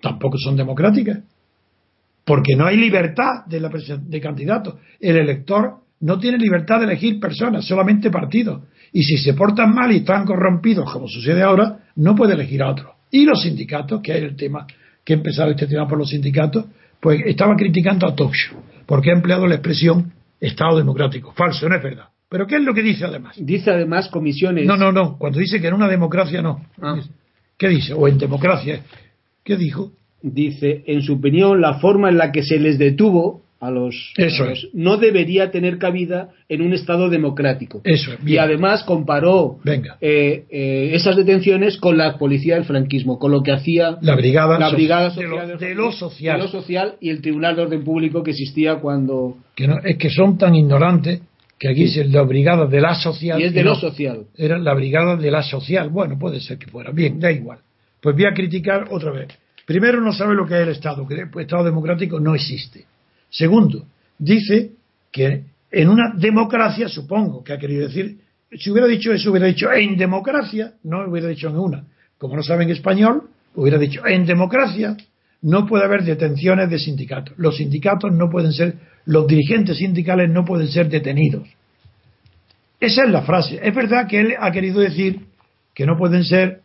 [0.00, 1.20] tampoco son democráticas.
[2.24, 4.74] Porque no hay libertad de, la de candidatos.
[4.98, 8.62] El elector no tiene libertad de elegir personas, solamente partidos.
[8.92, 12.70] Y si se portan mal y están corrompidos, como sucede ahora, no puede elegir a
[12.70, 12.92] otros.
[13.10, 14.66] Y los sindicatos, que es el tema
[15.04, 16.66] que ha empezado este tema por los sindicatos,
[17.00, 21.32] pues estaba criticando a Toxo, porque ha empleado la expresión Estado democrático.
[21.32, 22.06] Falso, no es verdad.
[22.28, 23.36] ¿Pero qué es lo que dice además?
[23.38, 24.64] Dice además comisiones.
[24.64, 25.18] No, no, no.
[25.18, 26.64] Cuando dice que en una democracia no.
[26.80, 26.96] Ah.
[27.58, 27.92] ¿Qué dice?
[27.92, 28.82] O en democracia.
[29.44, 29.92] ¿Qué dijo?
[30.22, 34.46] Dice, en su opinión, la forma en la que se les detuvo a los, Eso
[34.72, 37.82] no debería tener cabida en un Estado democrático.
[37.84, 39.98] Eso Y además comparó Venga.
[40.00, 44.58] Eh, eh, esas detenciones con la policía del franquismo, con lo que hacía la brigada,
[44.58, 46.38] la brigada social de, lo, social.
[46.38, 49.36] de lo social y el Tribunal de Orden Público que existía cuando...
[49.54, 51.20] Que no, es que son tan ignorantes
[51.58, 53.38] que aquí es la brigada de la social.
[53.38, 54.24] Y es de lo social.
[54.34, 55.90] Era la brigada de la social.
[55.90, 56.90] Bueno, puede ser que fuera.
[56.90, 57.58] Bien, da igual.
[58.00, 59.28] Pues voy a criticar otra vez.
[59.66, 62.86] Primero, no sabe lo que es el Estado, que el Estado democrático no existe.
[63.30, 63.86] Segundo,
[64.18, 64.72] dice
[65.10, 68.18] que en una democracia, supongo que ha querido decir,
[68.52, 71.84] si hubiera dicho eso, hubiera dicho en democracia, no hubiera dicho en una.
[72.18, 74.96] Como no sabe en español, hubiera dicho en democracia
[75.42, 77.34] no puede haber detenciones de sindicatos.
[77.38, 81.48] Los sindicatos no pueden ser los dirigentes sindicales no pueden ser detenidos.
[82.78, 83.58] Esa es la frase.
[83.62, 85.26] Es verdad que él ha querido decir
[85.74, 86.62] que no pueden ser,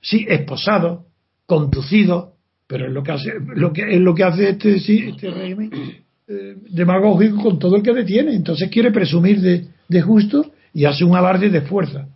[0.00, 1.04] sí, esposados,
[1.46, 2.30] conducidos,
[2.68, 5.70] pero es lo que hace, lo que, es lo que hace este, sí, este régimen
[6.28, 8.34] eh, demagógico con todo el que detiene.
[8.34, 12.06] Entonces quiere presumir de, de justo y hace un alarde de fuerza.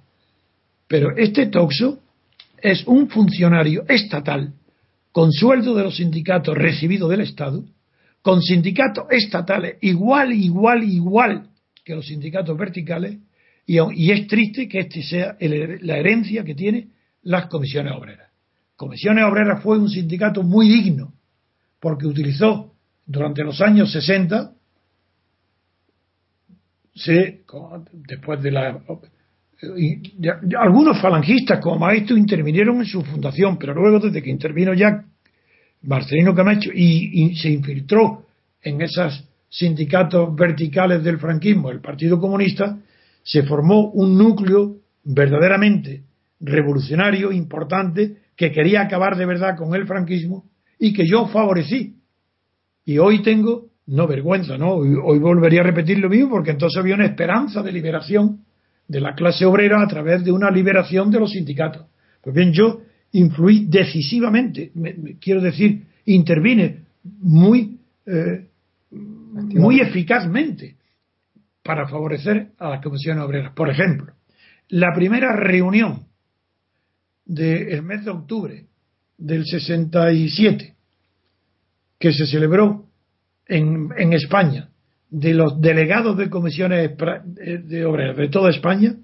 [0.87, 1.99] Pero este Toxo
[2.59, 4.53] es un funcionario estatal
[5.11, 7.65] con sueldo de los sindicatos recibido del Estado
[8.23, 11.49] con sindicatos estatales igual, igual, igual
[11.85, 13.19] que los sindicatos verticales,
[13.67, 16.89] y, es triste que este sea la herencia que tiene
[17.23, 18.32] las comisiones obreras.
[18.83, 21.13] Comisiones Obreras fue un sindicato muy digno,
[21.79, 22.75] porque utilizó
[23.07, 24.55] durante los años 60,
[27.93, 28.83] después de la...
[30.59, 35.05] algunos falangistas como maestro intervinieron en su fundación, pero luego desde que intervino ya
[35.83, 38.27] Marcelino Camacho y, se infiltró
[38.63, 42.81] en esos sindicatos verticales del franquismo, el Partido Comunista,
[43.23, 46.03] se formó un núcleo verdaderamente
[46.41, 50.45] revolucionario, importante, que quería acabar de verdad con el franquismo
[50.79, 51.97] y que yo favorecí.
[52.85, 54.75] Y hoy tengo, no vergüenza, ¿no?
[54.75, 58.45] Hoy, volvería a repetir lo mismo porque entonces había una esperanza de liberación
[58.89, 61.87] de la clase obrera a través de una liberación de los sindicatos.
[62.21, 62.81] Pues bien, yo
[63.13, 64.73] influí decisivamente,
[65.21, 66.81] quiero decir, intervine
[67.21, 68.49] muy, eh,
[68.91, 70.77] muy eficazmente
[71.63, 73.53] para favorecer a las comisiones obreras.
[73.55, 74.15] Por ejemplo,
[74.69, 76.07] la primera reunión
[77.25, 78.65] del mes de octubre
[79.19, 80.75] del 67,
[81.99, 82.87] que se celebró
[83.47, 84.71] en, en España,
[85.09, 88.97] de los delegados de comisiones de obreras de toda España,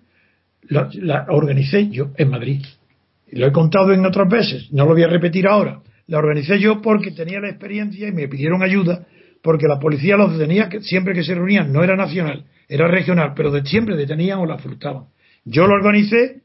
[0.69, 2.63] la organicé yo en Madrid
[3.33, 6.81] lo he contado en otras veces, no lo voy a repetir ahora, la organicé yo
[6.81, 9.07] porque tenía la experiencia y me pidieron ayuda
[9.43, 13.51] porque la policía los detenía siempre que se reunían, no era nacional, era regional, pero
[13.51, 15.05] de, siempre detenían o la frutaban.
[15.45, 16.43] Yo lo organicé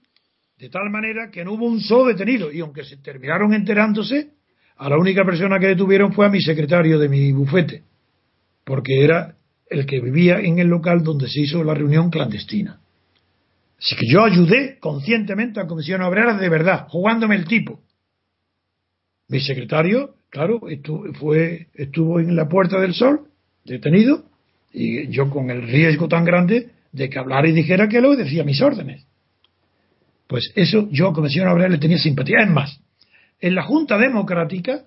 [0.57, 4.29] de tal manera que no hubo un solo detenido y aunque se terminaron enterándose,
[4.77, 7.83] a la única persona que detuvieron fue a mi secretario de mi bufete,
[8.63, 9.35] porque era
[9.69, 12.79] el que vivía en el local donde se hizo la reunión clandestina.
[13.77, 17.81] Así que yo ayudé conscientemente a Comisión Obrera de verdad, jugándome el tipo.
[19.27, 23.27] Mi secretario, claro, estuvo, fue, estuvo en la Puerta del Sol,
[23.65, 24.23] detenido,
[24.71, 28.43] y yo con el riesgo tan grande de que hablara y dijera que lo decía
[28.43, 29.05] mis órdenes.
[30.27, 32.37] Pues eso yo a Comisión Obrera le tenía simpatía.
[32.41, 32.79] Es más,
[33.39, 34.83] en la Junta Democrática,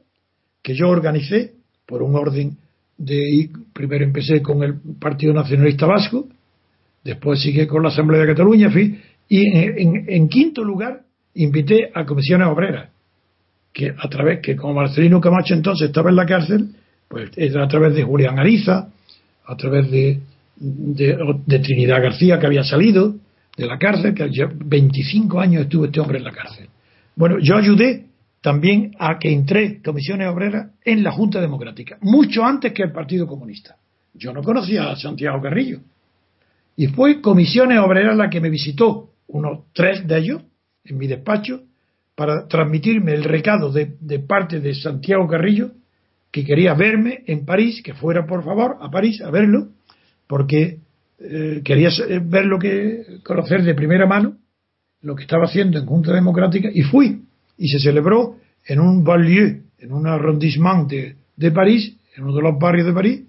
[0.63, 1.53] que yo organicé
[1.87, 2.57] por un orden
[2.99, 6.29] de primero empecé con el Partido Nacionalista Vasco,
[7.05, 8.71] después sigue con la Asamblea de Cataluña,
[9.29, 11.03] y en, quinto lugar
[11.35, 12.91] invité a comisiones obreras,
[13.73, 16.71] que a través, que como Marcelino Camacho entonces estaba en la cárcel,
[17.09, 18.89] pues era a través de Julián Ariza,
[19.45, 20.21] a través de,
[20.57, 23.15] de, Trinidad García que había salido
[23.57, 26.69] de la cárcel, que ya 25 años estuvo este hombre en la cárcel.
[27.15, 28.07] Bueno, yo ayudé
[28.43, 33.27] también a que entré comisiones obreras en la Junta Democrática, mucho antes que el Partido
[33.27, 33.77] Comunista.
[34.15, 35.81] Yo no conocía a Santiago Carrillo.
[36.77, 40.43] Y fue Comisiones Obreras la que me visitó, unos tres de ellos,
[40.85, 41.63] en mi despacho,
[42.15, 45.73] para transmitirme el recado de, parte de Santiago Carrillo,
[46.31, 49.69] que quería verme en París, que fuera por favor a París a verlo,
[50.27, 50.81] porque
[51.19, 51.91] eh, quería
[52.23, 54.37] ver lo que, conocer de primera mano
[55.03, 57.23] lo que estaba haciendo en Junta Democrática, y fui,
[57.57, 62.59] y se celebró en un banlieue, en un arrondissement de París, en uno de los
[62.59, 63.23] barrios de París,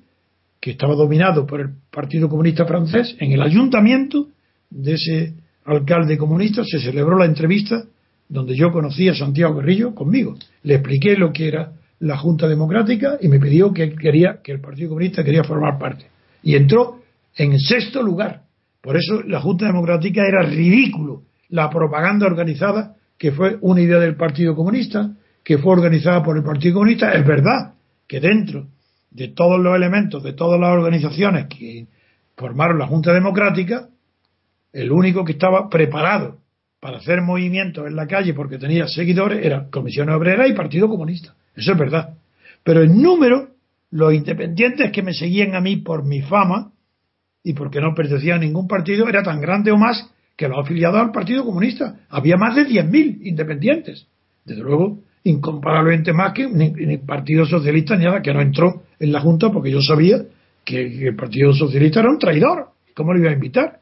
[0.60, 4.30] que estaba dominado por el Partido Comunista francés, en el ayuntamiento
[4.70, 5.34] de ese
[5.66, 7.84] alcalde comunista se celebró la entrevista
[8.30, 10.36] donde yo conocí a Santiago Guerrillo conmigo.
[10.64, 14.62] Le expliqué lo que era la Junta Democrática y me pidió que quería que el
[14.62, 16.06] Partido Comunista quería formar parte.
[16.44, 17.02] Y entró
[17.38, 18.44] en sexto lugar.
[18.82, 21.24] Por eso la Junta Democrática era ridículo.
[21.50, 26.44] La propaganda organizada, que fue una idea del Partido Comunista, que fue organizada por el
[26.44, 27.74] Partido Comunista, es verdad
[28.08, 28.68] que dentro
[29.12, 31.88] de todos los elementos, de todas las organizaciones que
[32.36, 33.88] formaron la Junta Democrática,
[34.74, 36.40] el único que estaba preparado
[36.80, 41.34] para hacer movimientos en la calle porque tenía seguidores era Comisión Obrera y Partido Comunista.
[41.56, 42.16] Eso es verdad.
[42.64, 43.50] Pero en número,
[43.90, 46.72] los independientes que me seguían a mí por mi fama
[47.48, 51.00] y porque no pertenecía a ningún partido era tan grande o más que los afiliados
[51.00, 51.96] al Partido Comunista.
[52.10, 54.06] Había más de 10.000 independientes.
[54.44, 59.14] Desde luego, incomparablemente más que ni, el Partido Socialista ni nada, que no entró en
[59.14, 60.24] la Junta porque yo sabía
[60.66, 62.68] que, el Partido Socialista era un traidor.
[62.94, 63.80] ¿Cómo lo iba a invitar?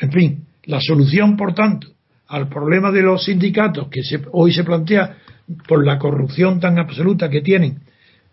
[0.00, 1.86] En fin, la solución, por tanto,
[2.26, 4.00] al problema de los sindicatos que
[4.32, 5.18] hoy se plantea
[5.68, 7.78] por la corrupción tan absoluta que tienen,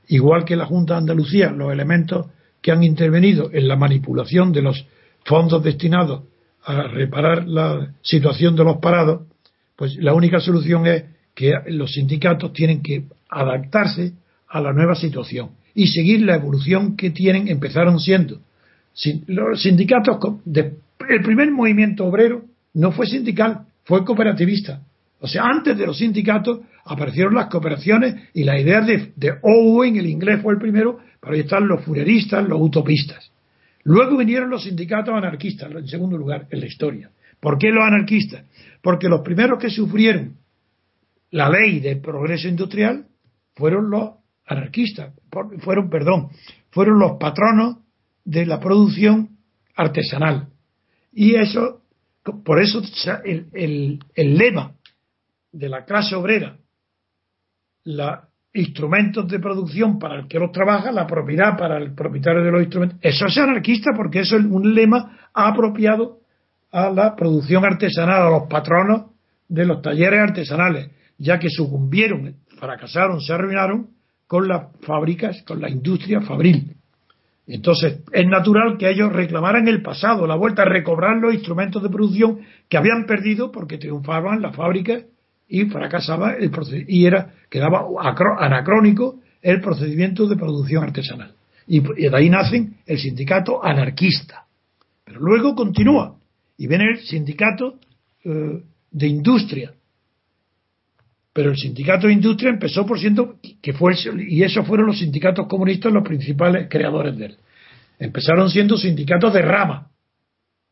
[0.07, 2.25] igual que la Junta de Andalucía, los elementos
[2.65, 4.87] que han intervenido en la manipulación de los
[5.23, 6.23] fondos destinados
[6.63, 9.27] a reparar la situación de los parados,
[9.75, 11.03] pues la única solución es
[11.35, 14.13] que los sindicatos tienen que adaptarse
[14.49, 18.39] a la nueva situación y seguir la evolución que tienen, empezaron siendo.
[19.27, 24.81] Los sindicatos, el primer movimiento obrero no fue sindical, fue cooperativista.
[25.25, 29.95] O sea, antes de los sindicatos aparecieron las cooperaciones y la idea de, de Owen,
[29.95, 33.31] el inglés fue el primero, pero ahí están los fureristas, los utopistas.
[33.83, 37.09] Luego vinieron los sindicatos anarquistas, en segundo lugar, en la historia.
[37.39, 38.45] ¿Por qué los anarquistas?
[38.83, 40.37] Porque los primeros que sufrieron
[41.31, 43.07] la ley del progreso industrial
[43.55, 44.11] fueron los
[44.45, 45.11] anarquistas,
[45.61, 46.29] fueron, perdón,
[46.69, 47.77] fueron los patronos
[48.23, 49.37] de la producción
[49.75, 50.49] artesanal.
[51.11, 51.81] Y eso,
[52.43, 52.83] por eso
[53.23, 53.47] el,
[54.13, 54.75] el, lema
[55.55, 56.57] de la clase obrera,
[57.85, 58.19] los
[58.53, 62.61] instrumentos de producción para el que los trabaja, la propiedad para el propietario de los
[62.61, 66.19] instrumentos, eso es anarquista porque eso es un lema apropiado
[66.71, 69.11] a la producción artesanal, a los patronos
[69.47, 73.91] de los talleres artesanales ya que sucumbieron, fracasaron, se arruinaron
[74.27, 76.75] con las fábricas, con la industria fabril.
[77.47, 81.89] Entonces, es natural que ellos reclamaran el pasado, la vuelta a recobrar los instrumentos de
[81.89, 85.05] producción que habían perdido porque triunfaban las fábricas
[85.47, 86.51] y fracasaba el
[86.87, 87.85] y era quedaba
[88.39, 91.33] anacrónico el procedimiento de producción artesanal.
[91.67, 94.45] Y de ahí nacen el sindicato anarquista.
[95.03, 96.17] Pero luego continúa
[96.57, 97.79] y viene el sindicato
[98.23, 99.73] eh, de industria,
[101.33, 103.93] pero el sindicato de industria empezó por siendo que fue
[104.27, 107.37] y esos fueron los sindicatos comunistas los principales creadores de él.
[107.99, 109.89] Empezaron siendo sindicatos de rama.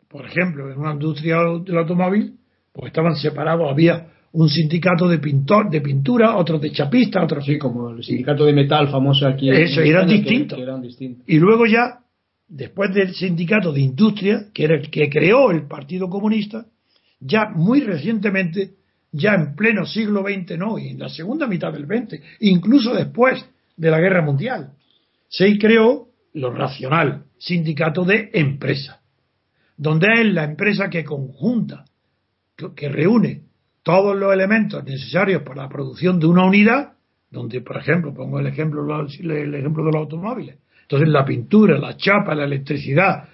[0.08, 2.38] Por ejemplo, en una industria del automóvil,
[2.72, 7.58] pues estaban separados, había un sindicato de pintor, de pintura, otro de chapista, otro sí,
[7.58, 9.50] como el sindicato de metal famoso aquí.
[9.50, 10.60] Eso, eran distintos.
[11.28, 12.00] Y luego ya,
[12.48, 16.66] después del sindicato de industria, que era el que creó el Partido Comunista,
[17.20, 18.72] ya muy recientemente,
[19.12, 23.46] ya en pleno siglo XX, no, y en la segunda mitad del XX, incluso después
[23.78, 24.72] de la Guerra Mundial,
[25.30, 29.00] se creó lo racional, sindicato de empresa,
[29.78, 31.86] donde es la empresa que conjunta,
[32.76, 33.53] que reúne
[33.84, 36.94] todos los elementos necesarios para la producción de una unidad,
[37.30, 40.58] donde, por ejemplo, pongo el ejemplo, el ejemplo de los automóviles.
[40.84, 43.26] Entonces, la pintura, la chapa, la electricidad,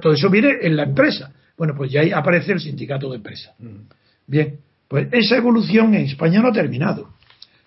[0.00, 1.32] todo eso viene en la empresa.
[1.56, 3.54] Bueno, pues ya ahí aparece el sindicato de empresa.
[3.58, 3.86] Mm.
[4.26, 7.10] Bien, pues esa evolución en España no ha terminado,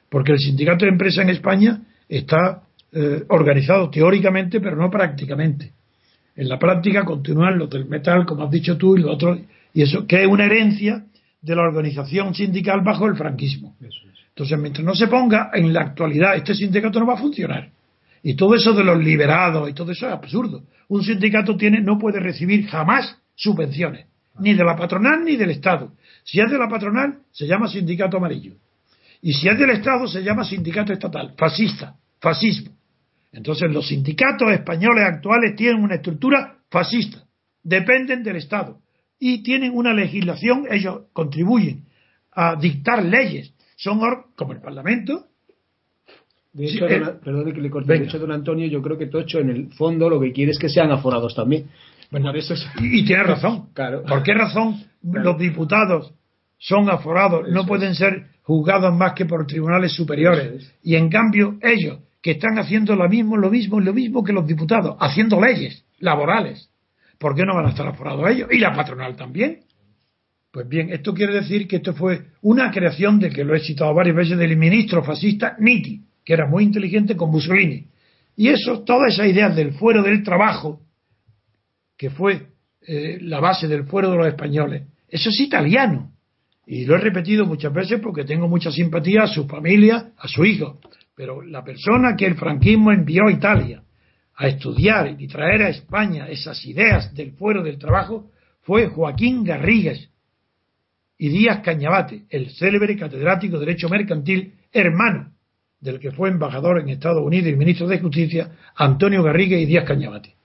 [0.09, 5.71] porque el sindicato de empresa en España está eh, organizado teóricamente, pero no prácticamente.
[6.35, 9.39] En la práctica continúan los del metal, como has dicho tú, y los otros,
[9.73, 11.05] y eso que es una herencia
[11.47, 13.77] de la organización sindical bajo el franquismo.
[14.29, 17.69] Entonces, mientras no se ponga en la actualidad, este sindicato no va a funcionar.
[18.21, 20.63] Y todo eso de los liberados y todo eso es absurdo.
[20.89, 24.07] Un sindicato tiene, no puede recibir jamás subvenciones,
[24.39, 25.93] ni de la patronal ni del Estado.
[26.25, 28.55] Si es de la patronal, se llama sindicato amarillo.
[29.21, 32.71] Y si es del Estado, se llama sindicato estatal, fascista, fascismo.
[33.31, 37.23] Entonces, los sindicatos españoles actuales tienen una estructura fascista,
[37.63, 38.81] dependen del Estado
[39.19, 41.85] y tienen una legislación, ellos contribuyen
[42.31, 43.99] a dictar leyes, son
[44.35, 45.25] como el Parlamento.
[46.53, 49.39] De hecho, eh, perdón que le corte, de hecho, don Antonio, yo creo que Tocho
[49.39, 51.67] en el fondo lo que quiere es que sean aforados también.
[52.09, 53.69] Bueno, eso y, tiene razón.
[53.73, 54.03] claro.
[54.03, 56.13] ¿Por qué razón los diputados
[56.57, 57.49] son aforados?
[57.49, 60.73] no pueden ser juzgados más que por tribunales superiores.
[60.81, 64.47] Y en cambio, ellos, que están haciendo lo mismo, lo mismo, lo mismo que los
[64.47, 66.69] diputados, haciendo leyes laborales,
[67.17, 68.49] ¿por qué no van a estar aforados ellos?
[68.51, 69.61] Y la patronal también.
[70.51, 73.93] Pues bien, esto quiere decir que esto fue una creación de que lo he citado
[73.93, 77.87] varias veces del ministro fascista Nitti, que era muy inteligente con Mussolini.
[78.35, 80.81] Y eso, todas esas ideas del fuero del trabajo,
[81.97, 82.47] que fue
[82.81, 86.11] eh, la base del fuero de los españoles, eso es italiano.
[86.65, 90.43] Y lo he repetido muchas veces porque tengo mucha simpatía a su familia, a su
[90.43, 90.79] hijo.
[91.15, 93.83] Pero la persona que el franquismo envió a Italia
[94.37, 98.29] a estudiar y traer a España esas ideas del fuero del trabajo
[98.61, 100.09] fue Joaquín Garrigues
[101.17, 105.33] y Díaz Cañabate, el célebre catedrático de Derecho Mercantil, hermano
[105.79, 109.85] del que fue embajador en Estados Unidos y ministro de Justicia, Antonio Garrigues y Díaz
[109.85, 110.35] Cañabate.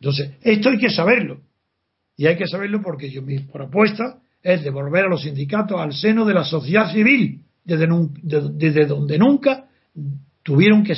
[0.00, 1.40] Entonces, esto hay que saberlo.
[2.16, 6.24] Y hay que saberlo porque yo, mi propuesta es devolver a los sindicatos al seno
[6.24, 7.86] de la sociedad civil, desde,
[8.52, 9.68] desde donde nunca
[10.48, 10.94] tuvieron que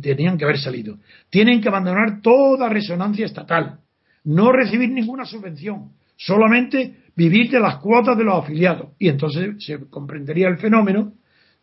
[0.00, 0.96] tenían que haber salido.
[1.28, 3.80] Tienen que abandonar toda resonancia estatal,
[4.24, 8.92] no recibir ninguna subvención, solamente vivir de las cuotas de los afiliados.
[8.98, 11.12] Y entonces se comprendería el fenómeno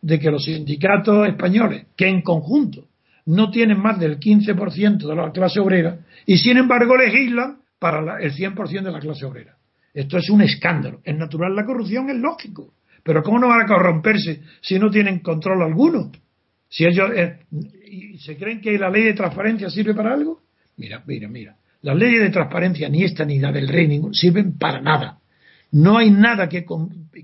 [0.00, 2.86] de que los sindicatos españoles, que en conjunto
[3.26, 8.32] no tienen más del 15% de la clase obrera, y sin embargo legislan para el
[8.32, 9.56] 100% de la clase obrera.
[9.92, 11.00] Esto es un escándalo.
[11.02, 12.74] Es natural la corrupción, es lógico.
[13.02, 16.12] Pero ¿cómo no van a corromperse si no tienen control alguno?
[16.74, 17.38] Si ellos eh,
[18.18, 20.40] se creen que la ley de transparencia sirve para algo,
[20.76, 21.56] mira, mira, mira.
[21.82, 25.20] Las leyes de transparencia, ni esta ni la del rey, sirven para nada.
[25.70, 26.66] No hay nada que,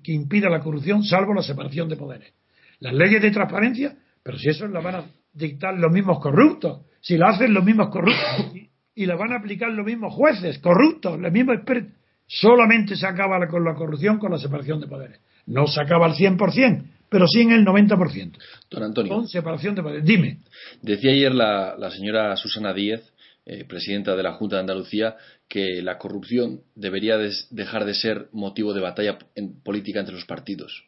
[0.05, 2.33] impida la corrupción salvo la separación de poderes.
[2.79, 7.17] Las leyes de transparencia, pero si eso la van a dictar los mismos corruptos, si
[7.17, 8.55] la hacen los mismos corruptos
[8.95, 11.93] y, la van a aplicar los mismos jueces corruptos, los mismos expertos,
[12.25, 15.21] solamente se acaba con la corrupción con la separación de poderes.
[15.47, 18.39] No se acaba al 100%, pero sí en el 90%.
[18.71, 19.13] Don Antonio.
[19.13, 20.05] Con separación de poderes.
[20.05, 20.39] Dime.
[20.81, 23.03] Decía ayer la, señora Susana Díez,
[23.45, 25.17] eh, presidenta de la Junta de Andalucía,
[25.49, 27.19] que la corrupción debería
[27.51, 30.85] dejar de ser motivo de batalla en política entre los partidos.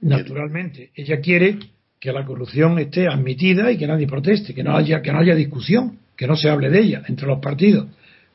[0.00, 0.90] naturalmente.
[0.94, 1.58] Ella quiere
[2.00, 5.34] que la corrupción esté admitida y que nadie proteste, que no haya, que no haya
[5.34, 7.86] discusión, que no se hable de ella entre los partidos.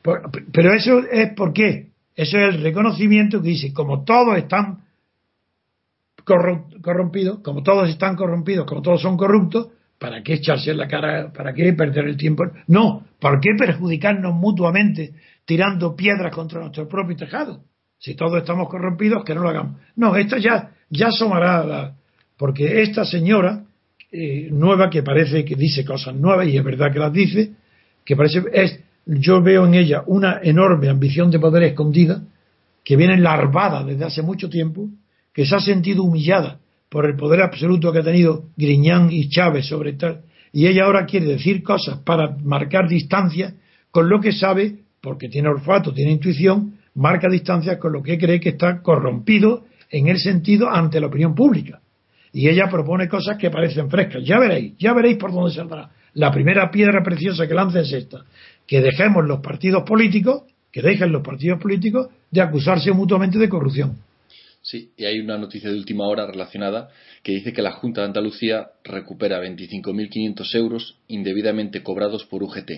[0.02, 1.90] Pero eso es por qué.
[2.16, 4.80] Eso es el reconocimiento que dice, como todos están
[6.24, 9.68] corrompidos, como todos están corrompidos, como todos son corruptos,
[9.98, 11.32] ¿para qué echarse en la cara?
[11.32, 12.44] ¿Para qué perder el tiempo?
[12.66, 15.12] No, ¿por qué perjudicarnos mutuamente
[15.44, 17.64] tirando piedras contra nuestro propio tejado?
[17.98, 19.76] Si todos estamos corrompidos, que no lo hagamos.
[19.96, 21.94] No, esta ya, ya asomará,
[22.38, 23.64] porque esta señora
[24.10, 27.52] eh, nueva que parece que dice cosas nuevas, y es verdad que las dice,
[28.04, 32.22] que parece, es, yo veo en ella una enorme ambición de poder escondida,
[32.82, 34.88] que viene larvada desde hace mucho tiempo,
[35.32, 39.66] que se ha sentido humillada por el poder absoluto que ha tenido Griñán y Chávez
[39.66, 40.22] sobre tal,
[40.52, 43.54] y ella ahora quiere decir cosas para marcar distancia
[43.90, 48.40] con lo que sabe, porque tiene olfato, tiene intuición, marca distancia con lo que cree
[48.40, 51.80] que está corrompido en el sentido ante la opinión pública.
[52.32, 54.24] Y ella propone cosas que parecen frescas.
[54.24, 55.90] Ya veréis, ya veréis por dónde saldrá.
[56.14, 58.24] La primera piedra preciosa que lanza es esta,
[58.66, 63.96] que dejemos los partidos políticos, que dejen los partidos políticos de acusarse mutuamente de corrupción.
[64.70, 66.90] Sí, y hay una noticia de última hora relacionada
[67.24, 72.70] que dice que la Junta de Andalucía recupera 25.500 euros indebidamente cobrados por UGT.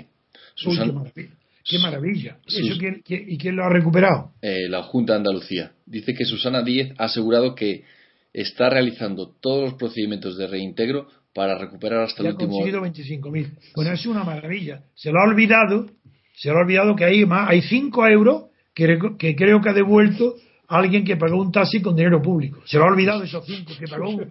[1.62, 2.38] qué maravilla.
[2.46, 4.32] ¿Y quién lo ha recuperado?
[4.40, 5.72] Eh, la Junta de Andalucía.
[5.84, 7.84] Dice que Susana Díez ha asegurado que
[8.32, 12.52] está realizando todos los procedimientos de reintegro para recuperar hasta el último.
[12.52, 12.80] Ha conseguido
[13.20, 13.50] 25.000.
[13.74, 14.84] Bueno, es una maravilla.
[14.94, 15.90] Se lo ha olvidado,
[16.36, 19.74] se lo ha olvidado que hay más, hay 5 euros que, que creo que ha
[19.74, 20.36] devuelto
[20.72, 22.60] alguien que pagó un taxi con dinero público.
[22.64, 24.20] Se lo ha olvidado esos 5 que pagó.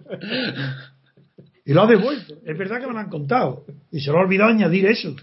[1.64, 2.34] Y lo ha devuelto.
[2.44, 3.64] Es verdad que me lo han contado.
[3.92, 5.14] Y se lo ha olvidado añadir eso.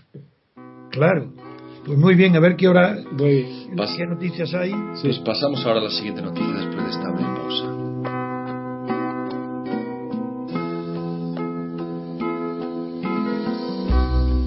[0.90, 1.34] Claro.
[1.86, 4.74] Pues muy bien, a ver qué hora, qué noticias hay.
[5.02, 7.80] Pues pasamos ahora a la siguiente noticia después de esta breve pausa.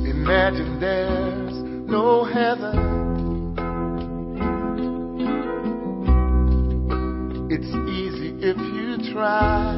[0.08, 2.91] Imagine there's no heaven.
[9.12, 9.74] Try.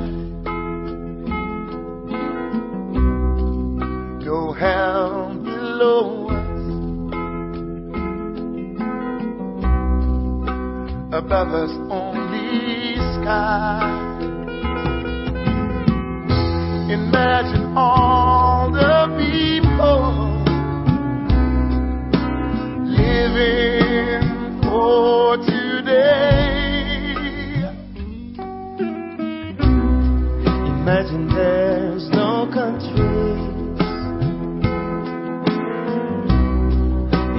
[4.24, 6.61] No hell below us.
[11.14, 13.91] Above us only sky.
[16.91, 20.12] Imagine all the people
[22.87, 26.53] living for today.
[30.85, 33.41] Imagine there's no countries.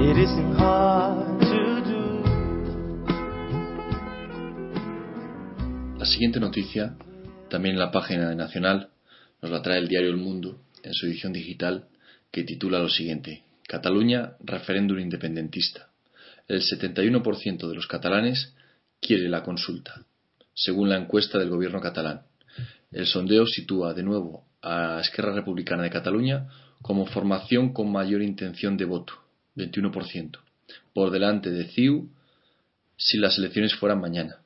[0.02, 2.24] It isn't hard to do.
[5.96, 6.96] La siguiente noticia,
[7.48, 8.88] también en la página de Nacional,
[9.40, 11.86] nos la trae el diario El Mundo en su edición digital,
[12.32, 15.90] que titula lo siguiente: Cataluña, referéndum independentista.
[16.48, 18.56] El 71% de los catalanes
[19.00, 20.04] quiere la consulta,
[20.52, 22.22] según la encuesta del gobierno catalán.
[22.92, 26.48] El sondeo sitúa de nuevo a Esquerra Republicana de Cataluña
[26.82, 29.14] como formación con mayor intención de voto,
[29.56, 30.38] 21%,
[30.94, 32.08] por delante de CIU
[32.96, 34.36] si las elecciones fueran mañana.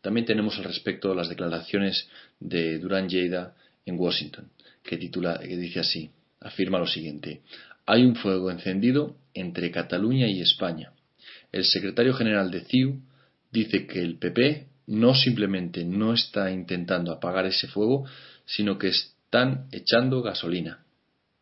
[0.00, 2.08] También tenemos al respecto las declaraciones
[2.40, 3.54] de Durán Lleida
[3.86, 4.50] en Washington,
[4.82, 6.10] que, titula, que dice así,
[6.40, 7.42] afirma lo siguiente,
[7.86, 10.92] hay un fuego encendido entre Cataluña y España.
[11.52, 13.00] El secretario general de CIU
[13.52, 18.04] dice que el PP no simplemente no está intentando apagar ese fuego,
[18.44, 20.78] sino que están echando gasolina.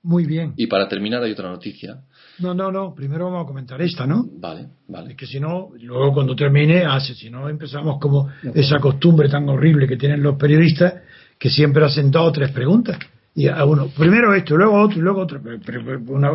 [0.04, 0.54] Muy bien.
[0.56, 2.00] Y para terminar hay otra noticia.
[2.40, 2.92] No, no, no.
[2.94, 4.26] Primero vamos a comentar esta, ¿no?
[4.38, 5.12] Vale, vale.
[5.12, 7.14] Es que si no, luego cuando termine, hace.
[7.14, 10.94] Si no, empezamos como esa costumbre tan horrible que tienen los periodistas,
[11.38, 12.98] que siempre hacen dos o tres preguntas.
[13.34, 15.40] Y a uno, primero esto, luego otro, y luego otro.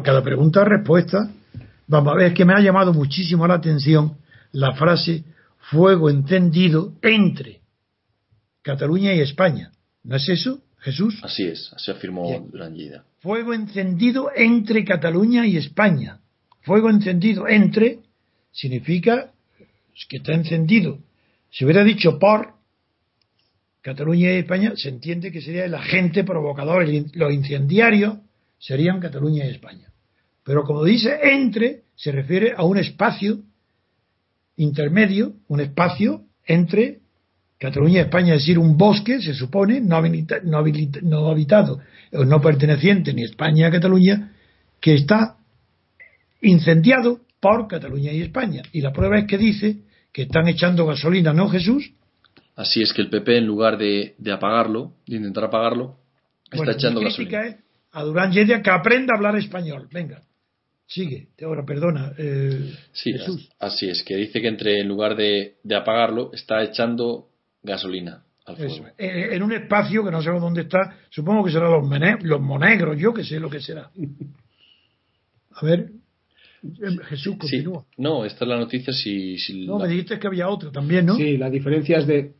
[0.02, 1.30] cada pregunta respuesta.
[1.88, 4.16] Vamos a ver, es que me ha llamado muchísimo la atención
[4.54, 5.24] la frase
[5.70, 7.62] fuego encendido entre
[8.62, 9.72] Cataluña y España.
[10.04, 11.20] ¿No es eso, Jesús?
[11.24, 12.76] Así es, así afirmó Durán
[13.20, 16.22] Fuego encendido entre Cataluña y España.
[16.62, 18.00] Fuego encendido entre
[18.52, 19.32] significa
[20.08, 21.00] que está encendido.
[21.50, 22.54] Si hubiera dicho por
[23.82, 28.18] Cataluña y España, se entiende que sería el agente provocador, los incendiarios
[28.58, 29.92] serían Cataluña y España.
[30.44, 33.44] Pero como dice entre, se refiere a un espacio
[34.58, 37.00] intermedio, un espacio entre
[37.58, 40.02] Cataluña y España, es decir, un bosque, se supone, no,
[40.44, 41.80] no, habitado
[42.14, 44.32] o no perteneciente ni España a Cataluña,
[44.80, 45.38] que está
[46.42, 48.62] incendiado por Cataluña y España.
[48.72, 49.78] Y la prueba es que dice
[50.12, 51.92] que están echando gasolina, ¿no, Jesús?
[52.56, 55.98] Así es que el PP, en lugar de, apagarlo, de intentar apagarlo,
[56.52, 57.42] está echando gasolina.
[57.46, 57.56] Es
[57.92, 59.88] a Durán Lledia que aprenda a hablar español.
[59.92, 60.22] Venga.
[60.88, 62.14] Sigue, ahora perdona.
[62.18, 63.14] Eh, sí,
[63.60, 67.28] así es, que dice que entre en lugar de, apagarlo está echando
[67.62, 68.88] gasolina al fuego.
[68.98, 71.84] Eh, en un espacio que no sé dónde está, supongo que será los,
[72.24, 73.92] los monegros, yo que sé lo que será.
[75.52, 75.92] A ver,
[76.64, 77.86] eh, Jesús, continúa.
[77.98, 79.38] no, esta es la noticia si...
[79.68, 81.16] no, me dijiste que había otra también, ¿no?
[81.16, 82.34] Sí, las diferencias de...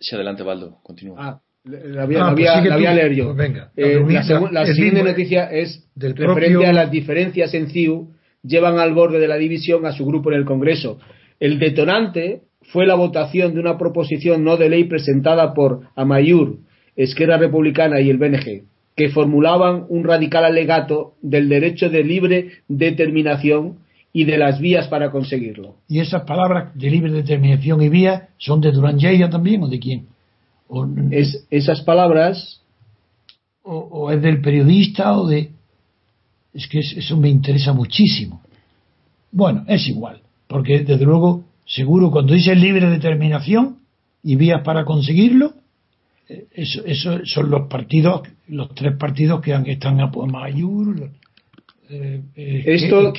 [0.00, 1.16] Sí, adelante, Baldo, continúa.
[1.18, 3.34] Ah, la ah, pues leer yo.
[3.34, 4.04] Pues eh,
[4.50, 8.08] la, siguiente noticia es del referente a las diferencias en CIU
[8.42, 10.98] llevan al borde de la división a su grupo en el Congreso.
[11.40, 12.42] El detonante
[12.72, 16.58] fue la votación de una proposición no de ley presentada por Amayur,
[16.96, 18.64] Esquerra Republicana y el BNG,
[18.96, 23.78] que formulaban un radical alegato del derecho de libre determinación
[24.12, 25.76] y de las vías para conseguirlo.
[25.88, 28.98] ¿Y esas palabras de libre determinación y vía son de Durán
[29.30, 30.06] también o de quién?
[31.10, 32.62] Es, esas palabras.
[33.62, 35.50] O, es del periodista o de.
[36.54, 38.42] Es que eso me interesa muchísimo.
[39.30, 43.80] Bueno, es igual, porque desde luego, seguro cuando dice libre determinación
[44.22, 45.52] y vías para conseguirlo,
[46.28, 51.10] eh, eso, eso son los partidos, los tres partidos que están a Mayur,
[51.90, 53.12] eh, eh, esto,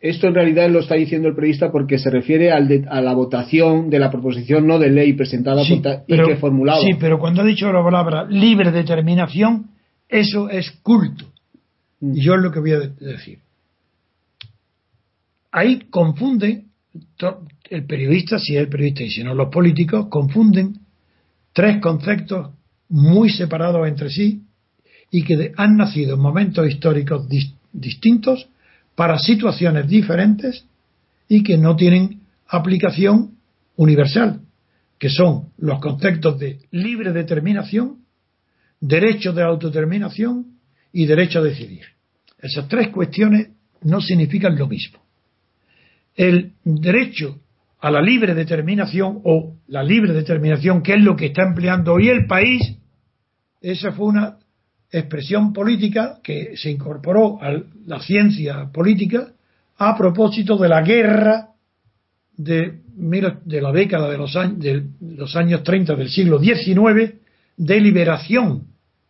[0.00, 3.90] esto en realidad lo está diciendo el periodista porque se refiere al a la votación
[3.90, 6.80] de la proposición no de ley presentada y que formulaba.
[6.80, 9.70] Sí, pero cuando ha dicho la palabra libre determinación,
[10.08, 11.26] eso es culto.
[12.00, 12.16] Mm.
[12.16, 13.38] Y yo es lo que voy a decir.
[15.52, 16.68] Ahí confunden,
[17.68, 20.78] el periodista, si es el periodista y si no los políticos, confunden
[21.52, 22.52] tres conceptos
[22.88, 24.44] muy separados entre sí
[25.10, 27.28] y que han nacido en momentos históricos
[27.72, 28.48] distintos
[29.00, 30.66] para situaciones diferentes
[31.26, 33.38] y que no tienen aplicación
[33.76, 34.42] universal,
[34.98, 38.04] que son los conceptos de libre determinación,
[38.78, 40.48] derecho de autodeterminación
[40.92, 41.80] y derecho a decidir.
[42.38, 43.48] Esas tres cuestiones
[43.80, 44.98] no significan lo mismo.
[46.14, 47.40] El derecho
[47.80, 52.10] a la libre determinación o la libre determinación, que es lo que está empleando hoy
[52.10, 52.76] el país,
[53.62, 54.36] esa fue una
[54.92, 59.32] expresión política que se incorporó a la ciencia política
[59.78, 61.50] a propósito de la guerra
[62.36, 62.80] de,
[63.46, 67.14] la década de los, años, de los años 30 del siglo XIX
[67.56, 68.64] de liberación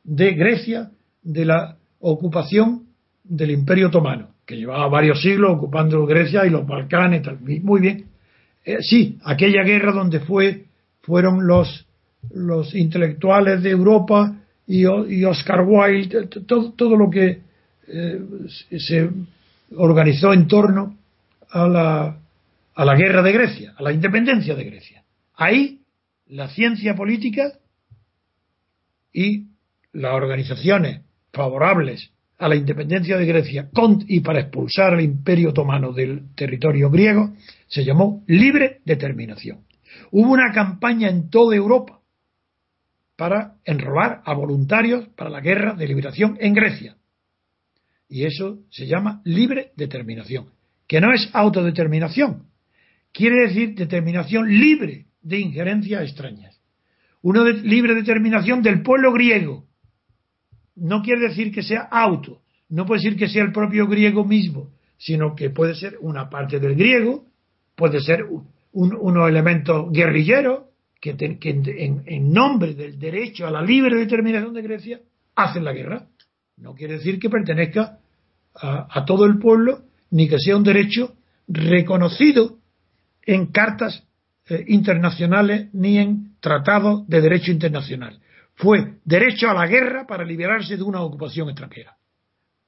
[0.05, 0.91] de Grecia
[1.23, 2.87] de la ocupación
[3.23, 7.23] del Imperio Otomano, que llevaba varios siglos ocupando Grecia y los Balcanes.
[7.63, 8.07] Muy bien.
[8.65, 10.67] Eh, sí, aquella guerra donde fue,
[11.03, 11.87] fueron los,
[12.31, 14.40] los intelectuales de Europa
[14.71, 17.41] y, Oscar Wilde, todo, lo que
[17.89, 18.21] eh,
[18.79, 19.11] se
[19.75, 20.97] organizó en torno
[21.51, 22.17] a la,
[22.75, 25.03] a la guerra de Grecia, a la independencia de Grecia.
[25.35, 25.81] Ahí
[26.29, 27.53] la ciencia política
[29.13, 29.49] y
[29.93, 31.01] las organizaciones
[31.33, 33.71] favorables a la independencia de Grecia
[34.07, 37.35] y para expulsar al imperio otomano del territorio griego
[37.67, 39.65] se llamó libre determinación.
[40.13, 42.00] Hubo una campaña en toda Europa
[43.21, 46.97] para enrolar a voluntarios para la guerra de liberación en Grecia.
[48.09, 50.47] Y eso se llama libre determinación,
[50.89, 52.47] que no es autodeterminación.
[53.13, 56.63] Quiere decir determinación libre de injerencias extrañas.
[57.21, 59.67] Una libre determinación del pueblo griego.
[60.75, 62.41] No quiere decir que sea auto,
[62.71, 66.59] no puede decir que sea el propio griego mismo, sino que puede ser una parte
[66.59, 67.27] del griego,
[67.75, 70.70] puede ser un, unos elementos guerrilleros,
[71.01, 75.01] que, en, nombre del derecho a la libre determinación de Grecia
[75.35, 76.07] hacen la guerra.
[76.59, 77.99] No quiere decir que pertenezca
[78.55, 81.15] a, todo el pueblo, ni que sea un derecho
[81.49, 82.59] reconocido
[83.23, 84.05] en cartas
[84.49, 88.21] eh, internacionales ni en tratados de derecho internacional.
[88.55, 91.97] Fue derecho a la guerra para liberarse de una ocupación extranjera.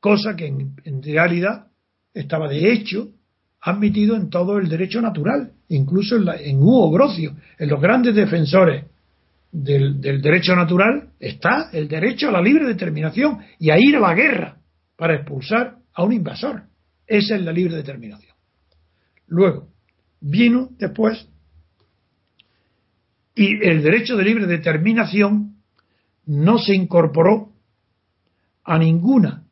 [0.00, 1.66] Cosa que en realidad
[2.14, 3.10] estaba de hecho
[3.62, 8.86] admitido en todo el derecho natural, incluso en, en Hugo Grocio, en los grandes defensores
[9.52, 14.14] del, derecho natural, está el derecho a la libre determinación y a ir a la
[14.14, 14.56] guerra
[14.96, 16.64] para expulsar a un invasor.
[17.06, 18.34] Esa es la libre determinación.
[19.28, 19.68] Luego,
[20.20, 21.28] vino después
[23.34, 25.56] y el derecho de libre determinación
[26.26, 27.52] no se incorporó
[28.64, 29.44] a ninguna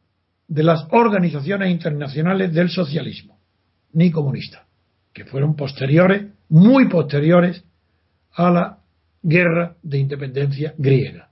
[0.48, 3.39] de las organizaciones internacionales del socialismo
[3.92, 4.66] ni comunista,
[5.12, 7.64] que fueron posteriores, muy posteriores
[8.32, 8.78] a la
[9.22, 11.28] guerra de independencia griega.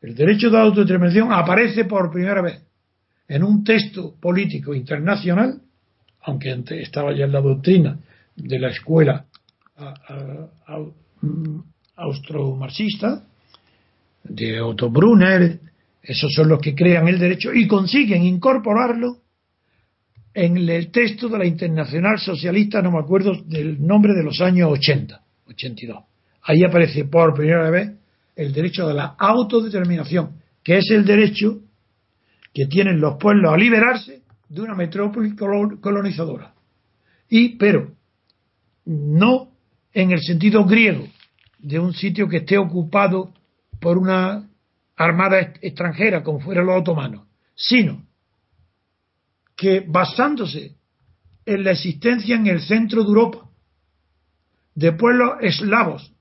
[0.00, 2.62] El derecho de autodeterminación aparece por primera vez
[3.28, 5.60] en un texto político internacional,
[6.22, 7.98] aunque estaba ya en la doctrina
[8.36, 9.24] de la escuela
[11.96, 13.22] austromarxista,
[14.24, 15.60] de Otto Brunner,
[16.02, 19.18] esos son los que crean el derecho y consiguen incorporarlo
[20.36, 24.70] en el texto de la Internacional Socialista, no me acuerdo del nombre de los años
[24.70, 26.04] 80, 82.
[26.42, 27.92] Ahí aparece por primera vez
[28.36, 31.60] el derecho de la autodeterminación, que es el derecho
[32.52, 36.52] que tienen los pueblos a liberarse de una metrópoli colonizadora.
[37.30, 37.92] Y, pero,
[38.84, 39.52] no
[39.94, 41.08] en el sentido griego,
[41.60, 43.32] de un sitio que esté ocupado
[43.80, 44.46] por una
[44.96, 48.04] armada extranjera, como fueran los otomanos, sino
[49.56, 50.76] que basándose
[51.46, 53.48] en la existencia en el centro de Europa
[54.74, 56.12] de pueblos eslavos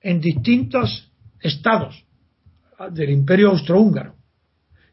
[0.00, 2.04] en distintos estados
[2.92, 4.14] del imperio austrohúngaro,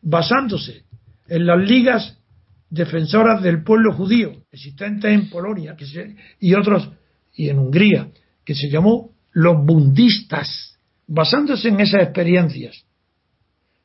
[0.02, 0.86] basándose
[1.28, 2.20] en las ligas
[2.70, 5.78] defensoras del pueblo judío existentes en Polonia
[6.40, 6.90] y otros
[7.36, 8.10] y en Hungría
[8.44, 12.84] que se llamó los bundistas basándose en esas experiencias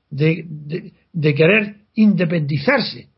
[0.09, 3.11] de querer independizarse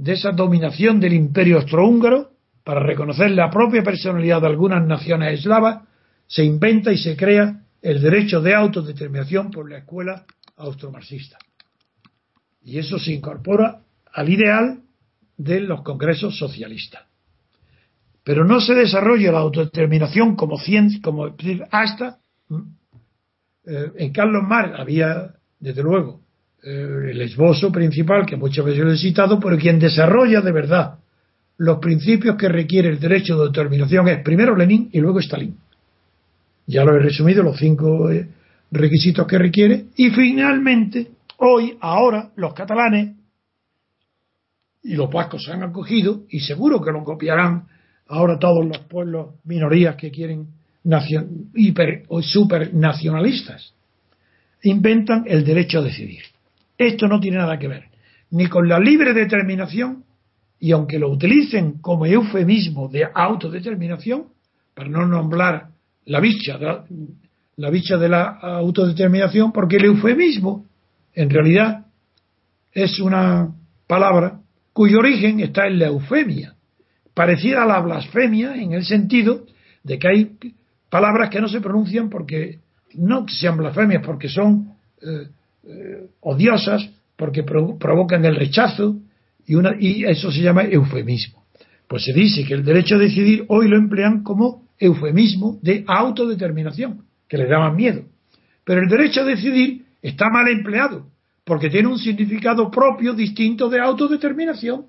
[0.00, 2.30] de esa dominación del imperio austrohúngaro
[2.64, 5.82] para reconocer la propia personalidad de algunas naciones eslavas
[6.26, 10.24] se inventa y se crea el derecho de autodeterminación por la escuela
[10.56, 11.36] austromarxista.
[12.62, 14.80] Y eso se incorpora al ideal
[15.36, 17.02] de los congresos socialistas.
[18.24, 21.36] Pero no se desarrolla la autodeterminación como ciencia, como
[21.70, 22.20] hasta
[23.66, 26.22] eh, en Carlos Marx había, desde luego,
[26.62, 30.98] eh, el esbozo principal que muchas veces lo he citado, pero quien desarrolla de verdad
[31.60, 35.54] los principios que requiere el derecho de determinación es primero Lenin y luego Stalin.
[36.66, 38.26] Ya lo he resumido, los cinco eh,
[38.70, 39.84] requisitos que requiere.
[39.96, 43.14] Y finalmente, hoy, ahora, los catalanes
[44.82, 47.66] y los vascos se han acogido y seguro que lo copiarán
[48.08, 50.46] ahora todos los pueblos, minorías que quieren
[51.54, 53.74] hiper o super nacionalistas.
[54.62, 56.22] Inventan el derecho a decidir.
[56.80, 57.90] Esto no tiene nada que ver
[58.30, 60.04] ni con la libre determinación
[60.58, 64.26] y aunque lo utilicen como eufemismo de autodeterminación,
[64.74, 65.68] para no nombrar
[66.04, 66.58] la bicha,
[67.56, 70.66] la bicha de la autodeterminación, porque el eufemismo
[71.14, 71.86] en realidad
[72.72, 73.54] es una
[73.86, 74.40] palabra
[74.72, 76.54] cuyo origen está en la eufemia,
[77.14, 79.46] parecida a la blasfemia en el sentido
[79.82, 80.36] de que hay
[80.90, 82.58] palabras que no se pronuncian porque
[82.94, 85.28] no sean blasfemias, porque son eh,
[85.64, 88.96] eh, odiosas, porque provocan el rechazo
[89.46, 91.44] y, una, y eso se llama eufemismo.
[91.86, 97.04] Pues se dice que el derecho a decidir hoy lo emplean como eufemismo de autodeterminación,
[97.28, 98.04] que le daban miedo.
[98.64, 101.08] Pero el derecho a decidir está mal empleado,
[101.44, 104.86] porque tiene un significado propio distinto de autodeterminación.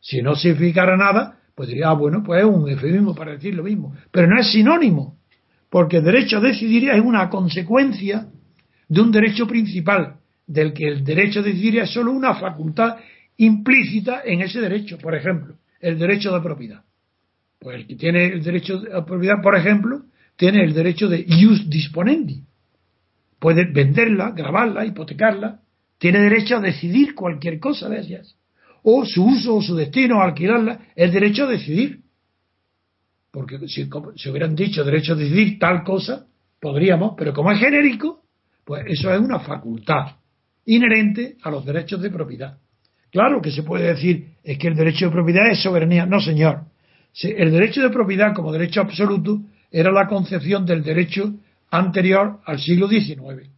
[0.00, 3.64] Si no significara nada, pues diría, ah, bueno, pues es un eufemismo para decir lo
[3.64, 3.94] mismo.
[4.12, 5.16] Pero no es sinónimo,
[5.70, 8.28] porque el derecho a decidir es una consecuencia
[8.88, 10.16] de un derecho principal,
[10.46, 12.96] del que el derecho a decidir es solo una facultad
[13.36, 14.98] implícita en ese derecho.
[14.98, 16.82] Por ejemplo, el derecho de propiedad.
[17.58, 20.02] Pues el que tiene el derecho de propiedad, por ejemplo,
[20.36, 22.42] tiene el derecho de ius disponendi.
[23.38, 25.60] Puede venderla, grabarla, hipotecarla.
[25.98, 28.36] Tiene derecho a decidir cualquier cosa de ellas.
[28.82, 32.00] O su uso o su destino, alquilarla, el derecho a decidir.
[33.30, 36.26] Porque si, si hubieran dicho derecho a decidir tal cosa,
[36.60, 38.22] podríamos, pero como es genérico,
[38.66, 40.16] pues eso es una facultad
[40.64, 42.58] inherente a los derechos de propiedad.
[43.12, 46.04] Claro que se puede decir es que el derecho de propiedad es soberanía.
[46.04, 46.62] No, señor.
[47.22, 49.40] El derecho de propiedad como derecho absoluto
[49.70, 51.32] era la concepción del derecho
[51.70, 53.48] anterior al siglo XIX.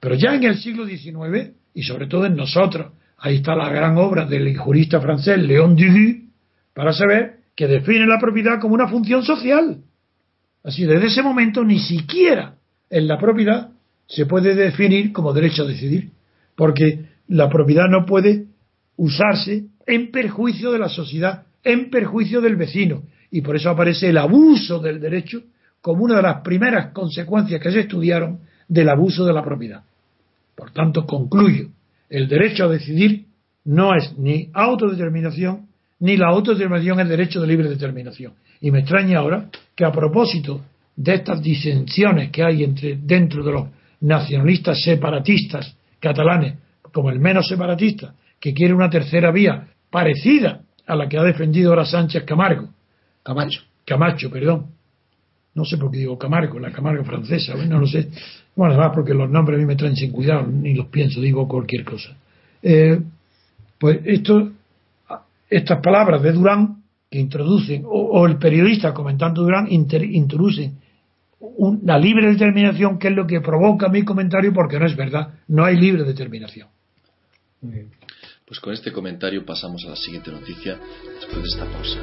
[0.00, 3.98] Pero ya en el siglo XIX, y sobre todo en nosotros, ahí está la gran
[3.98, 6.30] obra del jurista francés Léon Duguy,
[6.72, 9.82] para saber que define la propiedad como una función social.
[10.64, 12.56] Así, desde ese momento, ni siquiera
[12.88, 13.75] en la propiedad
[14.06, 16.10] se puede definir como derecho a decidir,
[16.54, 18.46] porque la propiedad no puede
[18.96, 24.18] usarse en perjuicio de la sociedad, en perjuicio del vecino, y por eso aparece el
[24.18, 25.42] abuso del derecho
[25.80, 29.82] como una de las primeras consecuencias que se estudiaron del abuso de la propiedad.
[30.54, 31.68] Por tanto, concluyo,
[32.08, 33.26] el derecho a decidir
[33.64, 35.66] no es ni autodeterminación,
[36.00, 38.34] ni la autodeterminación es derecho de libre determinación.
[38.60, 40.62] Y me extraña ahora que a propósito
[40.94, 43.66] de estas disensiones que hay entre, dentro de los
[44.06, 46.54] nacionalistas separatistas catalanes,
[46.92, 51.70] como el menos separatista, que quiere una tercera vía parecida a la que ha defendido
[51.70, 52.68] ahora Sánchez Camargo.
[53.22, 53.62] Camacho.
[53.84, 54.66] Camacho, perdón.
[55.54, 58.08] No sé por qué digo Camargo, la Camargo francesa, no lo sé.
[58.54, 61.48] Bueno, además porque los nombres a mí me traen sin cuidado, ni los pienso, digo
[61.48, 62.16] cualquier cosa.
[62.62, 63.00] Eh,
[63.78, 64.52] pues esto,
[65.48, 70.78] estas palabras de Durán que introducen, o, el periodista comentando Durán, introducen
[71.38, 75.64] una libre determinación, que es lo que provoca mi comentario, porque no es verdad, no
[75.64, 76.68] hay libre determinación.
[78.46, 80.78] Pues con este comentario pasamos a la siguiente noticia
[81.20, 81.98] después de esta pausa.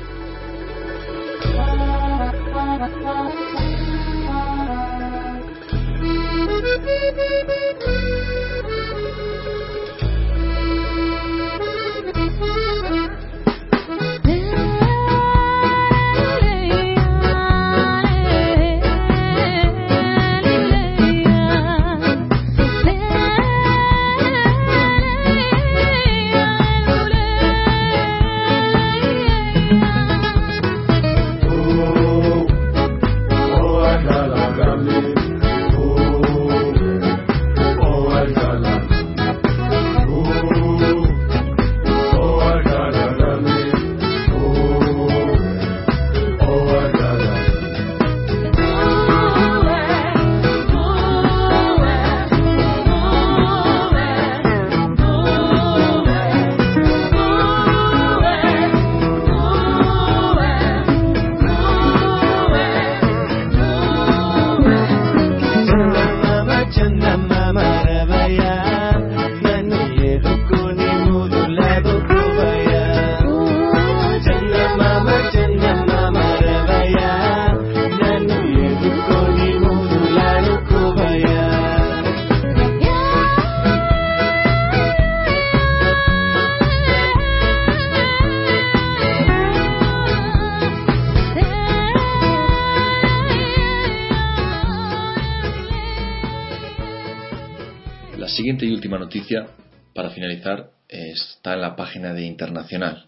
[101.54, 103.06] En la página de Internacional.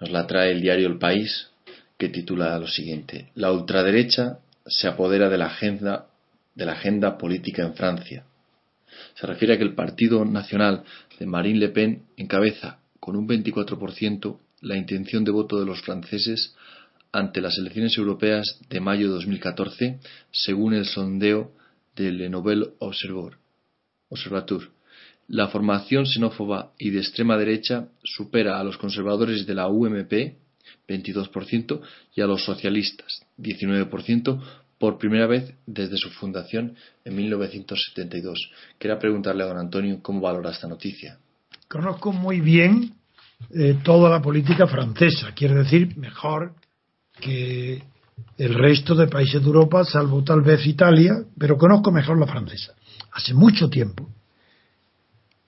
[0.00, 1.50] Nos la trae el diario El País,
[1.98, 6.06] que titula lo siguiente: La ultraderecha se apodera de la agenda,
[6.54, 8.24] de la agenda política en Francia.
[9.14, 10.84] Se refiere a que el Partido Nacional
[11.18, 16.54] de Marine Le Pen encabeza con un 24% la intención de voto de los franceses
[17.12, 19.98] ante las elecciones europeas de mayo de 2014,
[20.30, 21.52] según el sondeo
[21.94, 24.71] del Le Nouvel Observateur.
[25.28, 30.12] La formación xenófoba y de extrema derecha supera a los conservadores de la UMP,
[30.88, 31.80] 22%,
[32.14, 34.40] y a los socialistas, 19%,
[34.78, 36.74] por primera vez desde su fundación
[37.04, 38.50] en 1972.
[38.78, 41.18] Quería preguntarle a don Antonio cómo valora esta noticia.
[41.68, 42.92] Conozco muy bien
[43.54, 46.54] eh, toda la política francesa, quiere decir mejor
[47.20, 47.82] que
[48.38, 52.74] el resto de países de Europa, salvo tal vez Italia, pero conozco mejor la francesa.
[53.12, 54.08] Hace mucho tiempo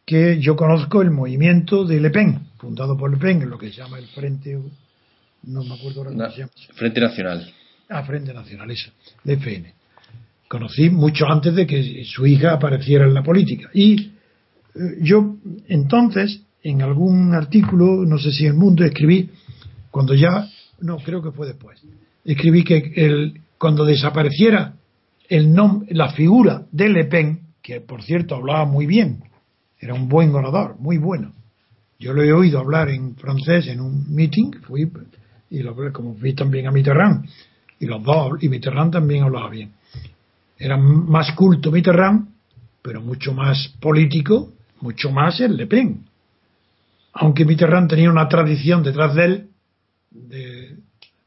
[0.04, 3.70] que yo conozco el movimiento de Le Pen, fundado por Le Pen, en lo que
[3.70, 4.58] se llama el Frente,
[5.44, 6.52] no me acuerdo ahora se llama.
[6.74, 7.52] Frente Nacional.
[7.88, 8.90] Ah, Frente Nacional, eso,
[9.22, 9.74] de FN.
[10.48, 13.70] Conocí mucho antes de que su hija apareciera en la política.
[13.72, 14.12] Y
[14.74, 15.36] eh, yo
[15.68, 19.30] entonces, en algún artículo, no sé si en El Mundo, escribí,
[19.90, 20.48] cuando ya,
[20.80, 21.80] no, creo que fue después,
[22.24, 24.74] escribí que el, cuando desapareciera
[25.28, 29.22] el nombre, la figura de Le Pen, que por cierto hablaba muy bien,
[29.84, 31.32] era un buen orador, muy bueno.
[31.98, 34.90] Yo lo he oído hablar en francés en un meeting, fui
[35.50, 37.28] y lo como vi también a Mitterrand,
[37.78, 39.72] y los dos, y Mitterrand también hablaba bien.
[40.58, 42.28] Era más culto Mitterrand,
[42.80, 46.06] pero mucho más político, mucho más el Le Pen.
[47.12, 49.48] Aunque Mitterrand tenía una tradición detrás de él,
[50.10, 50.76] de,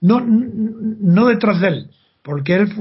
[0.01, 1.91] no, no detrás de él,
[2.24, 2.74] porque él,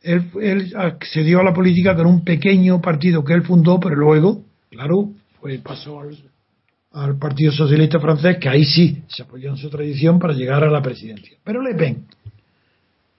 [0.00, 4.44] él, él accedió a la política con un pequeño partido que él fundó, pero luego,
[4.70, 5.10] claro,
[5.44, 10.32] pues pasó al, Partido Socialista francés, que ahí sí se apoyó en su tradición para
[10.32, 11.36] llegar a la presidencia.
[11.44, 12.06] Pero Le Pen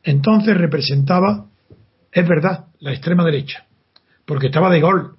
[0.01, 1.45] entonces representaba,
[2.11, 3.67] es verdad, la extrema derecha,
[4.25, 5.09] porque estaba de Gaulle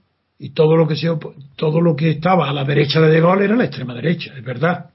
[0.40, 1.09] y todo lo que se
[1.54, 4.44] todo lo que estaba a la derecha de De Gaulle era la extrema derecha, es
[4.44, 4.90] verdad.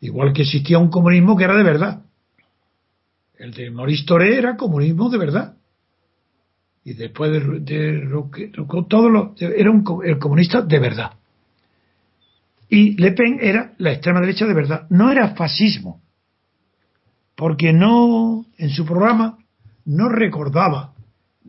[0.00, 2.02] Igual que existía un comunismo que era de verdad.
[3.38, 5.54] El de Maurice Toré era comunismo de verdad.
[6.82, 11.12] Y después de, de, todo lo, era un, el comunista de verdad.
[12.68, 16.02] Y Le Pen era la extrema derecha de verdad, no era fascismo,
[17.34, 19.38] porque no, en su programa,
[19.84, 20.94] no recordaba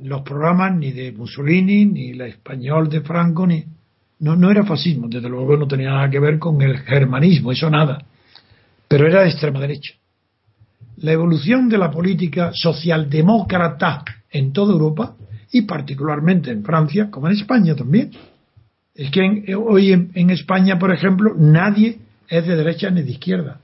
[0.02, 3.64] los programas ni de Mussolini, ni la español de Franco, ni,
[4.20, 7.70] no, no era fascismo, desde luego no tenía nada que ver con el germanismo, eso
[7.70, 8.04] nada,
[8.88, 9.94] pero era de extrema derecha.
[10.98, 15.16] La evolución de la política socialdemócrata en toda Europa
[15.52, 18.12] y particularmente en Francia, como en España también,
[18.96, 23.60] es que hoy en, España, por ejemplo, nadie es de derecha ni de izquierda.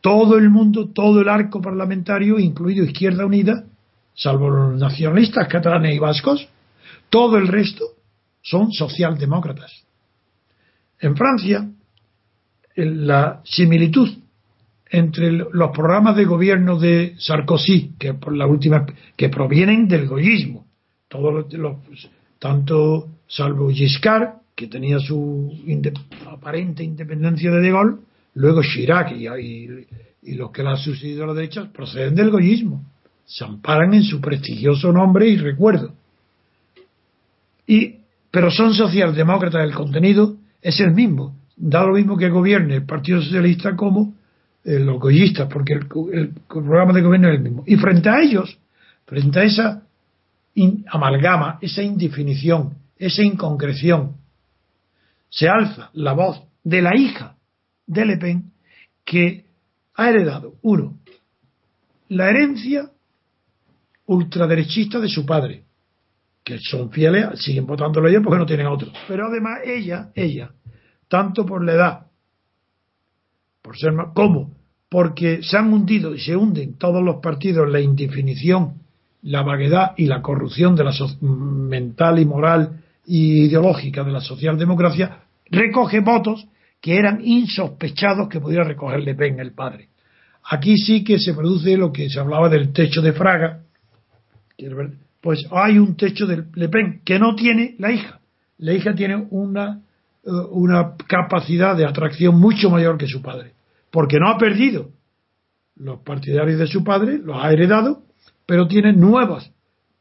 [0.00, 3.64] Todo el mundo, todo el arco parlamentario, incluido Izquierda Unida,
[4.14, 6.48] salvo los nacionalistas catalanes y vascos,
[7.10, 7.84] todo el resto
[8.42, 9.84] son socialdemócratas.
[11.00, 11.68] En Francia,
[12.76, 14.08] la similitud
[14.88, 20.64] entre los programas de gobierno de Sarkozy, que por la última, que provienen del goyismo,
[21.08, 21.76] todos los,
[22.38, 25.52] tanto salvo Giscard que tenía su
[26.26, 27.98] aparente independencia de De Gaulle,
[28.34, 29.68] luego Chirac y,
[30.34, 32.82] los que la han sucedido a la derecha proceden del goyismo,
[33.26, 35.92] se amparan en su prestigioso nombre y recuerdo.
[37.66, 37.96] Y,
[38.30, 43.20] pero son socialdemócratas, el contenido es el mismo, da lo mismo que gobierne el Partido
[43.20, 44.14] Socialista como
[44.64, 47.62] eh, los goyistas, porque el, el, programa de gobierno es el mismo.
[47.66, 48.58] Y frente a ellos,
[49.04, 49.82] frente a esa
[50.88, 54.25] amalgama, esa indefinición, esa inconcreción,
[55.28, 57.36] se alza la voz de la hija
[57.86, 58.52] de Le Pen
[59.04, 59.44] que
[59.94, 60.98] ha heredado, uno,
[62.08, 62.90] la herencia
[64.06, 65.64] ultraderechista de su padre,
[66.44, 68.92] que son fieles, siguen votándolo ella porque no tienen otro.
[69.08, 70.52] Pero además ella, ella,
[71.08, 72.06] tanto por la edad,
[73.62, 74.54] por ser más, como
[74.88, 78.74] porque se han hundido y se hunden todos los partidos la indefinición,
[79.22, 86.00] la vaguedad y la corrupción de la mental y moral ideológica de la socialdemocracia, recoge
[86.00, 86.46] votos
[86.80, 89.88] que eran insospechados que pudiera recoger Le Pen, el padre.
[90.44, 93.62] Aquí sí que se produce lo que se hablaba del techo de Fraga.
[95.20, 98.20] Pues hay un techo de Le Pen que no tiene la hija.
[98.58, 99.80] La hija tiene una,
[100.24, 103.52] eh, una capacidad de atracción mucho mayor que su padre.
[103.90, 104.90] Porque no ha perdido
[105.76, 108.02] los partidarios de su padre, los ha heredado,
[108.46, 109.50] pero tiene nuevos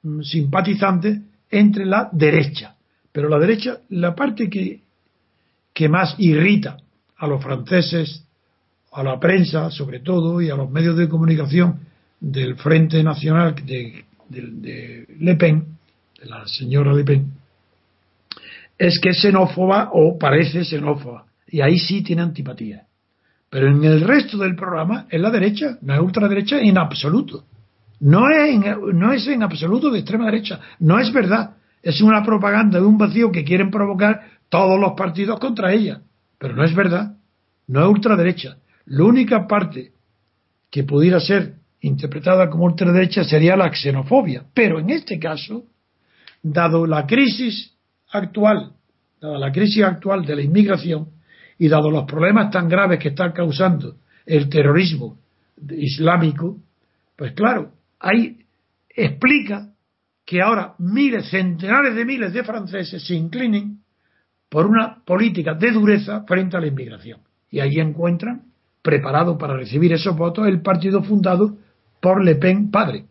[0.04, 2.75] mm, simpatizantes entre la derecha.
[3.16, 4.82] Pero la derecha, la parte que
[5.74, 6.78] que más irrita
[7.18, 8.26] a los franceses,
[8.92, 11.80] a la prensa sobre todo y a los medios de comunicación
[12.20, 15.66] del Frente Nacional de, de Le Pen,
[16.20, 17.32] de la señora Le Pen,
[18.78, 21.26] es que es xenófoba o parece xenófoba.
[21.48, 22.84] Y ahí sí tiene antipatía.
[23.50, 27.46] Pero en el resto del programa es la derecha, no es ultraderecha en absoluto.
[28.02, 30.60] No es, en, no es en absoluto de extrema derecha.
[30.80, 31.56] No es verdad.
[31.86, 34.20] Es una propaganda de un vacío que quieren provocar
[34.50, 36.02] todos los partidos contra ella.
[36.40, 37.18] Pero no es verdad.
[37.68, 38.58] No es ultraderecha.
[38.88, 39.92] La única parte
[40.72, 44.46] que pudiera ser interpretada como ultraderecha sería la xenofobia.
[44.52, 45.66] Pero en este caso,
[46.42, 47.76] dado la crisis
[48.10, 48.72] actual,
[49.22, 51.10] dada la crisis actual de la inmigración
[51.60, 55.20] y dado los problemas tan graves que están causando el terrorismo
[55.70, 56.58] islámico,
[57.16, 58.40] pues claro, ahí
[58.90, 59.70] explica
[60.26, 63.82] que ahora miles, centenares de miles de franceses se inclinen
[64.50, 67.22] por una política de dureza frente a la inmigración.
[67.52, 68.44] Y ahí encuentran,
[68.82, 71.58] preparado para recibir esos votos, el partido fundado
[72.02, 73.06] por Le Pen padre.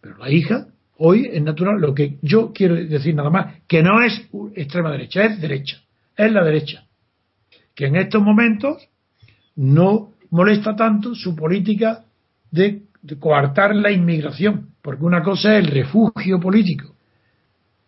[0.00, 0.66] Pero la hija,
[0.98, 5.24] hoy es natural, lo que yo quiero decir nada más, que no es extrema derecha,
[5.24, 5.82] es derecha,
[6.16, 6.86] es la derecha.
[7.74, 8.88] Que en estos momentos
[9.56, 12.04] no molesta tanto su política
[12.50, 12.82] de
[13.18, 16.94] coartar la inmigración, porque una cosa es el refugio político,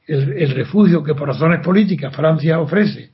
[0.06, 3.10] el, refugio que por razones políticas Francia ofrece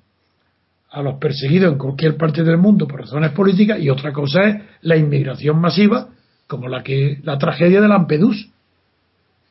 [0.91, 4.63] a los perseguidos en cualquier parte del mundo por razones políticas, y otra cosa es
[4.83, 6.09] la inmigración masiva,
[6.47, 8.47] como la que la tragedia de Lampedusa.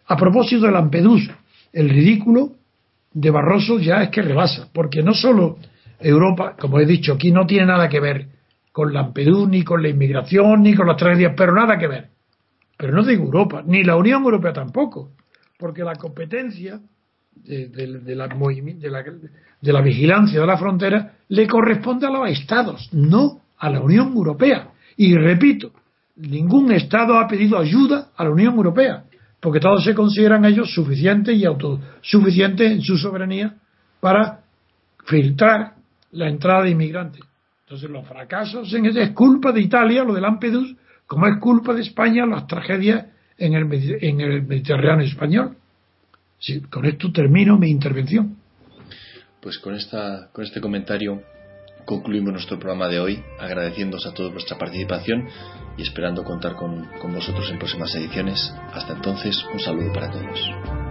[0.08, 1.40] A propósito de Lampedusa,
[1.74, 2.52] el ridículo
[3.14, 5.58] de Barroso ya es que rebasa, porque no solo
[6.00, 8.28] Europa, como he dicho aquí, no tiene nada que ver
[8.72, 12.12] con Lampedusa, ni con la inmigración, ni con las tragedias, pero nada que ver
[12.82, 15.12] pero no digo Europa, ni la Unión Europea tampoco,
[15.60, 16.80] porque la competencia
[17.32, 24.14] de, la, vigilancia de la frontera le corresponde a los estados, no a la Unión
[24.14, 24.72] Europea.
[24.98, 25.72] Y repito,
[26.16, 29.04] ningún estado ha pedido ayuda a la Unión Europea,
[29.40, 33.58] porque todos se consideran ellos suficientes y autosuficientes en su soberanía
[34.00, 34.40] para
[35.06, 35.76] filtrar
[36.14, 37.22] la entrada de inmigrantes.
[37.66, 40.81] Entonces los fracasos en es culpa de Italia, lo de Lampedusa,
[41.12, 43.08] como es culpa de España las tragedias
[43.38, 45.58] en el, Mediterráneo español.
[46.70, 48.38] con esto termino mi intervención.
[49.42, 51.22] Pues con, esta, con este comentario
[51.84, 55.28] concluimos nuestro programa de hoy, agradeciéndoos a todos vuestra participación
[55.78, 58.50] y esperando contar con, con vosotros en próximas ediciones.
[58.72, 60.91] Hasta entonces, un saludo para todos.